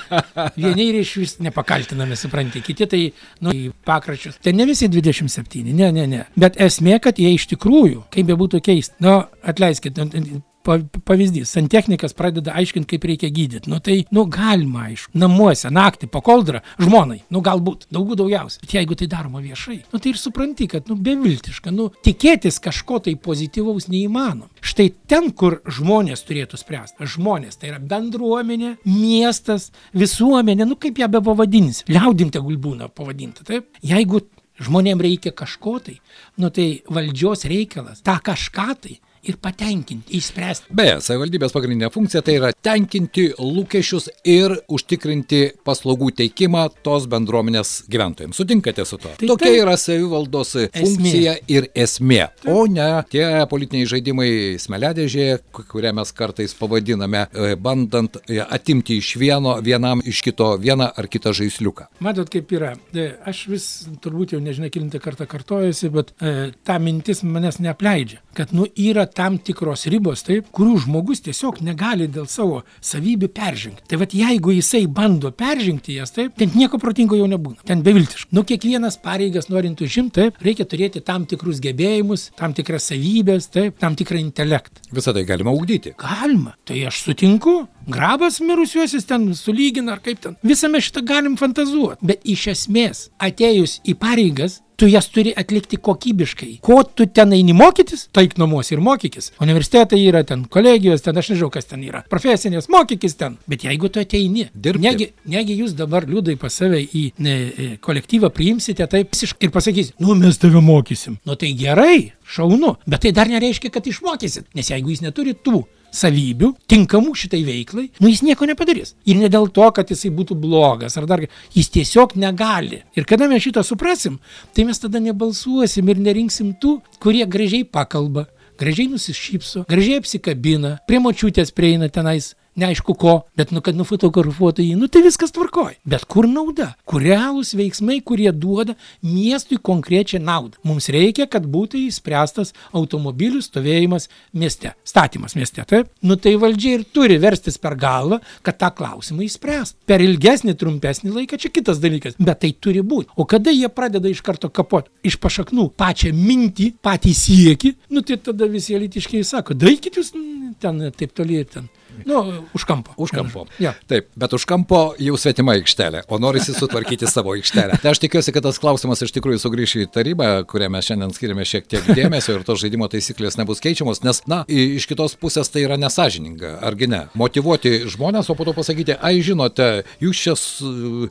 Vieni 0.60 0.88
ir 0.90 1.00
iš 1.02 1.14
vis 1.20 1.36
nepakaltinami, 1.44 2.18
supranti, 2.18 2.62
kiti 2.64 2.88
tai, 2.90 3.02
nu, 3.44 3.54
į 3.54 3.70
pakračius. 3.86 4.40
Ten 4.44 4.58
ne 4.60 4.68
visi 4.70 4.88
27, 4.92 5.64
ne, 5.70 5.92
ne, 5.94 6.08
ne. 6.10 6.24
Bet 6.38 6.58
esmė, 6.62 6.98
kad 7.04 7.20
jie 7.20 7.34
iš 7.34 7.48
tikrųjų, 7.54 8.06
kaip 8.14 8.28
be 8.30 8.38
būtų 8.38 8.62
keista, 8.64 8.98
nu, 9.04 9.20
atleiskit, 9.44 10.00
nu, 10.00 10.42
pavyzdys, 10.64 11.52
santechnikas 11.52 12.14
pradeda 12.16 12.54
aiškinti, 12.58 12.88
kaip 12.94 13.06
reikia 13.08 13.30
gydyti. 13.34 13.70
Nu 13.70 13.80
tai, 13.84 13.98
nu 14.14 14.24
galima, 14.30 14.88
aišku, 14.90 15.12
namuose, 15.18 15.70
naktį, 15.74 16.08
pakoldra, 16.12 16.62
žmonai, 16.80 17.20
nu 17.34 17.42
galbūt, 17.44 17.86
daugų 17.94 18.18
daugiausiai. 18.20 18.64
Bet 18.64 18.76
jeigu 18.78 18.98
tai 18.98 19.08
daroma 19.12 19.42
viešai, 19.44 19.80
nu 19.92 20.00
tai 20.00 20.14
ir 20.14 20.20
supranti, 20.20 20.68
kad, 20.70 20.88
nu 20.90 20.96
beviltiška, 21.00 21.72
nu 21.74 21.90
tikėtis 22.06 22.60
kažko 22.64 23.02
tai 23.04 23.16
pozityvaus 23.20 23.88
neįmanom. 23.92 24.48
Štai 24.64 24.90
ten, 25.10 25.30
kur 25.36 25.60
žmonės 25.68 26.24
turėtų 26.28 26.60
spręsti. 26.60 27.08
Žmonės, 27.14 27.60
tai 27.60 27.72
yra 27.72 27.80
bendruomenė, 27.82 28.76
miestas, 28.88 29.70
visuomenė, 29.96 30.66
nu 30.68 30.78
kaip 30.80 30.98
ją 31.02 31.10
be 31.12 31.20
pavadinsi. 31.24 31.84
Liaudim 31.92 32.32
tegul 32.34 32.56
būna 32.60 32.88
pavadinta, 32.88 33.44
taip? 33.46 33.68
Jeigu 33.84 34.24
žmonėm 34.62 35.02
reikia 35.02 35.34
kažko 35.34 35.78
tai, 35.82 35.98
nu 36.40 36.50
tai 36.54 36.68
valdžios 36.86 37.44
reikalas, 37.50 38.04
tą 38.06 38.16
kažką 38.22 38.68
tai 38.80 38.98
ir 39.28 39.36
patenkinti, 39.42 40.14
išspręsti. 40.18 40.70
Beje, 40.74 40.98
savivaldybės 41.04 41.52
pagrindinė 41.54 41.90
funkcija 41.94 42.22
tai 42.26 42.36
yra 42.38 42.50
tenkinti 42.64 43.30
lūkesčius 43.38 44.08
ir 44.28 44.54
užtikrinti 44.68 45.40
paslaugų 45.66 46.10
teikimą 46.20 46.66
tos 46.86 47.06
bendruomenės 47.10 47.84
gyventojams. 47.90 48.36
Sutinkate 48.40 48.84
su 48.88 48.98
to? 48.98 49.12
Tai 49.18 49.28
Tokia 49.34 49.50
taip. 49.50 49.60
yra 49.62 49.76
savivaldos 49.80 50.54
funkcija 50.74 51.36
ir 51.50 51.68
esmė, 51.74 52.28
o 52.50 52.66
ne 52.70 52.88
tie 53.12 53.24
politiniai 53.50 53.88
žaidimai 53.90 54.28
smeledėžėje, 54.62 55.38
ku- 55.52 55.64
kurią 55.70 55.94
mes 55.96 56.12
kartais 56.12 56.54
pavadiname, 56.58 57.26
e, 57.32 57.54
bandant 57.56 58.16
e, 58.28 58.40
atimti 58.42 58.98
iš 59.00 59.14
vieno, 59.20 59.56
vienam 59.64 60.02
iš 60.04 60.22
kito 60.26 60.54
vieną 60.60 60.90
ar 60.96 61.08
kitą 61.08 61.32
žaisliuką. 61.36 61.88
Matot, 62.04 62.30
kaip 62.32 62.52
yra. 62.56 62.74
E, 62.94 63.10
Aš 63.24 63.46
vis 63.48 63.64
turbūt 64.04 64.34
jau 64.34 64.40
nežinai, 64.42 64.68
kilintą 64.70 64.98
kartą 65.02 65.26
kartojasi, 65.30 65.88
bet 65.94 66.10
e, 66.20 66.50
ta 66.66 66.76
mintis 66.82 67.22
manęs 67.24 67.58
neapleidžia. 67.62 68.20
Kad, 68.36 68.52
nu, 68.52 68.66
yra 68.76 69.06
tam 69.16 69.38
tikros 69.38 69.86
ribos, 69.92 70.24
taip, 70.26 70.48
kurių 70.54 70.78
žmogus 70.84 71.22
tiesiog 71.24 71.60
negali 71.64 72.08
dėl 72.10 72.26
savo 72.30 72.62
savybių 72.84 73.30
peržengti. 73.34 73.86
Tai 73.90 74.00
vad, 74.02 74.14
jeigu 74.16 74.54
jisai 74.56 74.84
bando 74.90 75.32
peržengti 75.34 75.98
jas, 75.98 76.14
taip, 76.14 76.34
ten 76.38 76.52
nieko 76.54 76.80
protingo 76.82 77.18
jau 77.18 77.28
nebūna. 77.30 77.64
Ten 77.66 77.84
beviltiškai. 77.86 78.32
Nu, 78.34 78.44
kiekvienas 78.48 78.98
pareigas 79.04 79.50
norint 79.52 79.80
užimti, 79.84 80.14
taip, 80.20 80.40
reikia 80.44 80.66
turėti 80.68 81.04
tam 81.04 81.28
tikrus 81.30 81.62
gebėjimus, 81.64 82.30
tam 82.38 82.56
tikras 82.56 82.90
savybės, 82.92 83.50
taip, 83.54 83.78
tam 83.82 83.98
tikrą 83.98 84.20
intelektą. 84.22 84.84
Visą 84.94 85.14
tai 85.16 85.26
galima 85.28 85.54
ugdyti. 85.54 85.94
Galima. 86.00 86.56
Tai 86.66 86.80
aš 86.90 87.02
sutinku. 87.08 87.62
Grabas 87.86 88.40
mirusiuosius 88.40 89.04
ten 89.08 89.30
sulygina 89.34 89.92
ar 89.92 90.02
kaip 90.04 90.20
ten. 90.20 90.36
Visame 90.42 90.80
šitą 90.80 91.04
galim 91.06 91.36
fantazuoti. 91.40 92.00
Bet 92.02 92.24
iš 92.24 92.46
esmės, 92.54 93.08
atėjus 93.20 93.80
į 93.84 93.96
pareigas, 94.00 94.60
tu 94.76 94.88
jas 94.88 95.06
turi 95.08 95.32
atlikti 95.36 95.76
kokybiškai. 95.76 96.58
Ko 96.64 96.82
tu 96.84 97.06
ten 97.06 97.32
eini 97.36 97.54
mokytis, 97.56 98.08
taik 98.14 98.36
namuose 98.40 98.74
ir 98.74 98.82
mokykis. 98.84 99.30
Universitetai 99.44 100.00
yra 100.02 100.24
ten, 100.26 100.44
kolegijos 100.50 101.04
ten, 101.04 101.18
aš 101.18 101.30
nežinau, 101.32 101.50
kas 101.54 101.68
ten 101.70 101.84
yra. 101.86 102.02
Profesinės 102.10 102.68
mokykis 102.72 103.16
ten. 103.20 103.38
Bet 103.50 103.66
jeigu 103.68 103.90
tu 103.92 104.02
ateini, 104.02 104.48
Dirbti. 104.54 104.82
negi, 104.82 105.10
negi 105.30 105.58
jūs 105.60 105.76
dabar 105.78 106.08
liūdai 106.10 106.36
pas 106.40 106.54
save 106.54 106.82
į 106.84 107.04
ne, 107.22 107.36
e, 107.36 107.68
kolektyvą 107.84 108.32
priimsite 108.34 108.86
taip 108.90 109.14
visiškai 109.14 109.48
ir 109.48 109.54
pasakysite, 109.54 109.98
nu 110.02 110.18
mes 110.18 110.38
tave 110.42 110.62
mokysim. 110.64 111.20
Nu 111.26 111.38
tai 111.38 111.54
gerai, 111.58 112.12
šaunu, 112.26 112.76
bet 112.86 113.06
tai 113.06 113.14
dar 113.14 113.30
nereiškia, 113.30 113.70
kad 113.74 113.86
išmokysit. 113.86 114.50
Nes 114.58 114.70
jeigu 114.74 114.90
jis 114.90 115.04
neturi 115.06 115.36
tų 115.38 115.62
savybių, 115.94 116.50
tinkamų 116.70 117.14
šitai 117.18 117.42
veiklai, 117.46 117.86
nu 118.02 118.10
jis 118.10 118.24
nieko 118.26 118.48
nepadarys. 118.50 118.94
Ir 119.06 119.20
ne 119.20 119.30
dėl 119.32 119.48
to, 119.54 119.66
kad 119.74 119.90
jisai 119.90 120.10
būtų 120.14 120.36
blogas 120.40 120.98
ar 121.00 121.08
dar, 121.10 121.24
jis 121.54 121.70
tiesiog 121.74 122.16
negali. 122.20 122.82
Ir 122.98 123.08
kada 123.08 123.28
mes 123.30 123.44
šitą 123.44 123.64
suprasim, 123.66 124.18
tai 124.54 124.66
mes 124.68 124.80
tada 124.82 125.02
nebalsuosim 125.02 125.90
ir 125.92 126.02
nerinksim 126.02 126.54
tų, 126.60 126.78
kurie 127.02 127.24
gražiai 127.30 127.64
pakalba, 127.64 128.26
gražiai 128.60 128.90
nusišypso, 128.92 129.64
gražiai 129.70 130.02
apsikabina, 130.02 130.78
prie 130.88 131.02
močiutės 131.02 131.54
prieina 131.54 131.90
tenais 131.92 132.34
neaišku 132.60 132.94
ko, 132.98 133.14
bet 133.38 133.52
nu, 133.54 133.62
kad 133.64 133.76
nufotografuotų 133.78 134.64
jį, 134.64 134.74
nu 134.78 134.88
tai 134.92 135.02
viskas 135.04 135.34
tvarkoj. 135.34 135.76
Bet 135.88 136.06
kur 136.10 136.28
nauda? 136.30 136.72
Kur 136.88 137.02
realūs 137.04 137.54
veiksmai, 137.58 138.00
kurie 138.06 138.30
duoda 138.32 138.76
miestui 139.02 139.58
konkrečią 139.58 140.20
naudą? 140.22 140.60
Mums 140.66 140.88
reikia, 140.94 141.26
kad 141.30 141.46
būtų 141.50 141.80
įspręstas 141.88 142.54
automobilių 142.76 143.42
stovėjimas 143.44 144.08
mieste, 144.32 144.74
statymas 144.86 145.36
mieste, 145.38 145.64
taip? 145.68 145.90
Nu 146.02 146.16
tai 146.20 146.36
valdžia 146.40 146.78
ir 146.78 146.86
turi 146.94 147.18
verstis 147.22 147.58
per 147.60 147.78
galvą, 147.80 148.20
kad 148.46 148.58
tą 148.60 148.70
klausimą 148.78 149.26
įspręst. 149.26 149.78
Per 149.88 150.04
ilgesnį, 150.04 150.56
trumpesnį 150.60 151.14
laiką 151.14 151.40
čia 151.40 151.52
kitas 151.54 151.82
dalykas, 151.82 152.18
bet 152.18 152.42
tai 152.44 152.54
turi 152.54 152.84
būti. 152.84 153.10
O 153.18 153.26
kada 153.28 153.52
jie 153.54 153.70
pradeda 153.72 154.10
iš 154.10 154.22
karto 154.24 154.50
kapot 154.52 154.90
iš 155.04 155.18
pašaknų 155.22 155.70
pačią 155.78 156.14
mintį, 156.16 156.70
patį 156.84 157.14
siekį, 157.18 157.74
nu 157.94 158.04
tai 158.06 158.18
tada 158.22 158.48
visi 158.50 158.76
elitiškai 158.76 159.24
sako, 159.26 159.56
daikit 159.58 159.98
jūs 160.00 160.14
ten 160.62 160.84
taip 160.94 161.14
toli 161.16 161.42
ir 161.42 161.48
ten. 161.50 161.70
Nu, 162.06 162.44
už 162.54 162.64
kampo. 162.68 162.92
Už 162.96 163.10
kampo. 163.14 163.46
Ja. 163.62 163.74
Taip, 163.88 164.08
bet 164.18 164.32
už 164.36 164.44
kampo 164.48 164.94
jau 164.98 165.16
svetima 165.20 165.54
aikštelė, 165.58 166.04
o 166.08 166.18
norisi 166.18 166.54
sutvarkyti 166.56 167.06
savo 167.10 167.34
aikštelę. 167.36 167.78
Tai 167.82 167.92
aš 167.94 168.00
tikiuosi, 168.02 168.32
kad 168.34 168.42
tas 168.46 168.58
klausimas 168.62 169.02
iš 169.04 169.12
tikrųjų 169.16 169.40
sugrįš 169.42 169.76
į 169.84 169.86
tarybą, 169.94 170.28
kurią 170.50 170.68
mes 170.74 170.88
šiandien 170.88 171.14
skiriame 171.14 171.44
šiek 171.48 171.66
tiek 171.70 171.86
dėmesio 171.94 172.38
ir 172.38 172.44
tos 172.46 172.60
žaidimo 172.62 172.88
taisyklės 172.92 173.38
nebus 173.40 173.62
keičiamos, 173.64 174.02
nes, 174.04 174.20
na, 174.30 174.42
iš 174.48 174.86
kitos 174.90 175.14
pusės 175.20 175.48
tai 175.52 175.64
yra 175.66 175.78
nesažininga, 175.80 176.58
argi 176.64 176.88
ne? 176.90 177.04
Motivuoti 177.14 177.84
žmonės, 177.94 178.28
o 178.30 178.34
po 178.38 178.44
to 178.48 178.54
pasakyti, 178.56 178.96
ai 179.00 179.20
žinote, 179.24 179.84
jūs 180.02 180.24
čia 180.26 180.34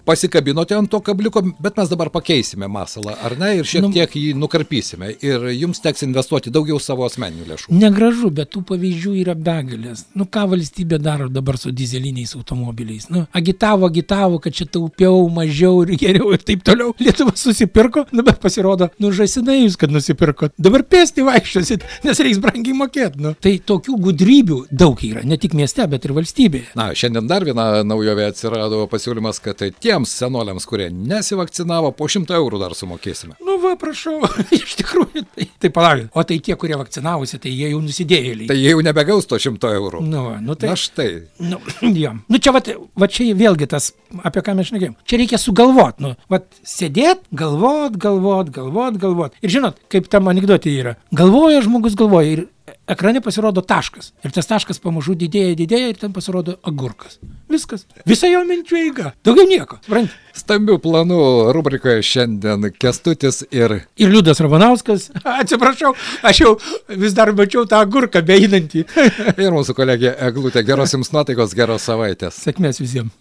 pasikabinote 0.05 0.75
ant 0.77 0.89
to 0.91 0.99
kabliuko, 1.03 1.43
bet 1.63 1.77
mes 1.77 1.89
dabar 1.91 2.09
pakeisime 2.13 2.67
masalą, 2.71 3.15
ar 3.23 3.37
ne, 3.39 3.55
ir 3.59 3.63
šiek 3.69 3.81
Nu- 3.83 3.91
tiek 3.93 4.09
jį 4.15 4.33
nukarpysime 4.39 5.15
ir 5.21 5.47
jums 5.53 5.81
teks 5.83 6.03
investuoti 6.07 6.51
daugiau 6.53 6.79
savo 6.79 7.05
asmeninių 7.05 7.45
lėšų. 7.51 7.71
Negražu, 7.73 8.29
bet 8.31 8.51
tų 8.53 8.63
pavyzdžių 8.69 9.13
yra 9.23 9.35
begalės. 9.35 10.05
Nu, 10.15 10.25
ką 10.25 10.45
valstybė 10.49 10.72
daro 10.81 11.29
dabar 11.29 11.57
su 11.57 11.71
dizeliniais 11.71 12.35
automobiliais? 12.35 13.09
Nu, 13.09 13.25
agitavo, 13.31 13.85
agitavo, 13.85 14.39
kad 14.39 14.53
čia 14.53 14.65
taupiau, 14.65 15.29
mažiau 15.29 15.83
ir 15.83 15.95
geriau 15.97 16.33
ir 16.33 16.41
taip 16.41 16.63
toliau. 16.63 16.93
Lietuva 16.99 17.35
susipirko, 17.35 18.05
dabar 18.11 18.35
pasirodo, 18.41 18.89
nu, 18.99 19.11
žasinai 19.13 19.61
jūs, 19.63 19.77
kad 19.79 19.93
nusipirkot. 19.93 20.55
Dabar 20.57 20.83
pėsti 20.83 21.25
vaikščiosit, 21.27 21.85
nes 22.03 22.23
reiks 22.25 22.41
brangiai 22.43 22.77
mokėti. 22.77 23.21
Nu. 23.23 23.33
Tai 23.39 23.53
tokių 23.71 23.97
gudrybių 24.07 24.59
daug 24.71 24.99
yra, 25.05 25.23
ne 25.27 25.37
tik 25.37 25.55
mieste, 25.57 25.85
bet 25.89 26.07
ir 26.07 26.15
valstybėje. 26.17 26.73
Na, 26.79 26.89
šiandien 26.97 27.29
dar 27.29 27.45
viena 27.47 27.83
naujovė 27.85 28.29
atsirado 28.31 28.83
pasiūlymas, 28.91 29.41
kad 29.43 29.59
tai 29.61 29.71
tiems 29.71 30.13
senoliams, 30.17 30.65
kurie 30.69 30.89
nesivakcinavo, 30.93 31.93
po 31.97 32.09
100 32.09 32.37
eurų 32.39 32.61
dar 32.61 32.75
sumokėsime. 32.77 33.37
Nu, 33.43 33.57
va, 33.63 33.75
prašau, 33.79 34.19
iš 34.57 34.77
tikrųjų. 34.81 35.25
Tai, 35.33 35.47
tai 35.61 35.71
palaukit. 35.73 36.09
O 36.13 36.23
tai 36.27 36.39
tie, 36.43 36.55
kurie 36.59 36.77
vakcinavosi, 36.79 37.39
tai 37.43 37.53
jie 37.53 37.71
jau 37.73 37.81
nusidėjėliai. 37.83 38.49
Tai 38.51 38.57
jie 38.57 38.73
jau 38.73 38.83
nebegaus 38.85 39.27
to 39.29 39.39
100 39.41 39.73
eurų. 39.79 40.03
Nu, 40.07 40.25
va, 40.29 40.37
nu, 40.43 40.57
tai... 40.59 40.62
Na 40.69 40.77
štai. 40.79 41.09
Nu, 41.43 41.59
jo. 42.03 42.13
nu 42.29 42.39
čia, 42.39 42.53
vat, 42.55 42.69
va 42.99 43.09
čia 43.11 43.29
vėlgi 43.37 43.67
tas, 43.73 43.91
apie 44.23 44.43
ką 44.45 44.55
mes 44.57 44.69
šnekėjom. 44.71 44.95
Čia 45.09 45.19
reikia 45.21 45.39
sugalvot, 45.41 45.99
nu, 46.03 46.13
vat, 46.31 46.47
sėdėt, 46.67 47.25
galvot, 47.35 47.97
galvot, 47.99 48.51
galvot, 48.53 48.99
galvot. 49.01 49.37
Ir 49.43 49.53
žinot, 49.57 49.79
kaip 49.93 50.09
tam 50.11 50.31
anegdotė 50.31 50.73
yra. 50.73 50.97
Galvoja 51.15 51.63
žmogus, 51.65 51.97
galvoja 51.99 52.37
ir 52.37 52.45
ekrane 52.87 53.21
pasirodo 53.21 53.61
taškas. 53.61 54.11
Ir 54.23 54.33
tas 54.35 54.47
taškas 54.47 54.79
pamažu 54.83 55.15
didėja, 55.19 55.55
didėja 55.59 55.91
ir 55.91 55.99
ten 55.99 56.13
pasirodo 56.15 56.57
agurkas. 56.67 57.19
Viskas. 57.51 57.85
Visa 58.09 58.29
jo 58.31 58.43
minčių 58.47 58.79
eiga. 58.79 59.13
Daugiau 59.25 59.47
nieko. 59.49 59.79
Suprantate? 59.85 60.19
Stambių 60.33 60.79
planų 60.81 61.19
rubrikoje 61.53 62.01
šiandien 62.07 62.71
Kestutis 62.81 63.43
ir 63.53 63.83
Ir 64.01 64.09
Liudas 64.09 64.41
Ravanauskas, 64.41 65.11
atsiprašau, 65.41 65.93
aš 66.25 66.41
jau 66.41 66.53
vis 66.89 67.13
dar 67.13 67.33
mačiau 67.37 67.67
tą 67.69 67.83
agurką 67.85 68.23
beeinantį. 68.25 68.87
Ir 69.43 69.53
mūsų 69.53 69.77
kolegė 69.77 70.15
Eglutė, 70.25 70.65
geros 70.65 70.95
jums 70.95 71.13
nuotaikos, 71.13 71.53
geros 71.57 71.85
savaitės. 71.85 72.41
Sėkmės 72.47 72.81
visiems. 72.81 73.13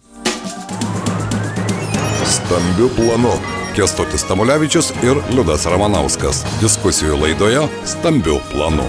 Stambių 2.33 2.89
planų. 2.97 3.35
Kestutis 3.73 4.21
Tamulevičius 4.29 4.91
ir 5.01 5.17
Liudas 5.33 5.65
Ramanauskas. 5.65 6.43
Diskusijų 6.61 7.17
laidoje 7.23 7.65
Stambių 7.89 8.37
planų. 8.51 8.85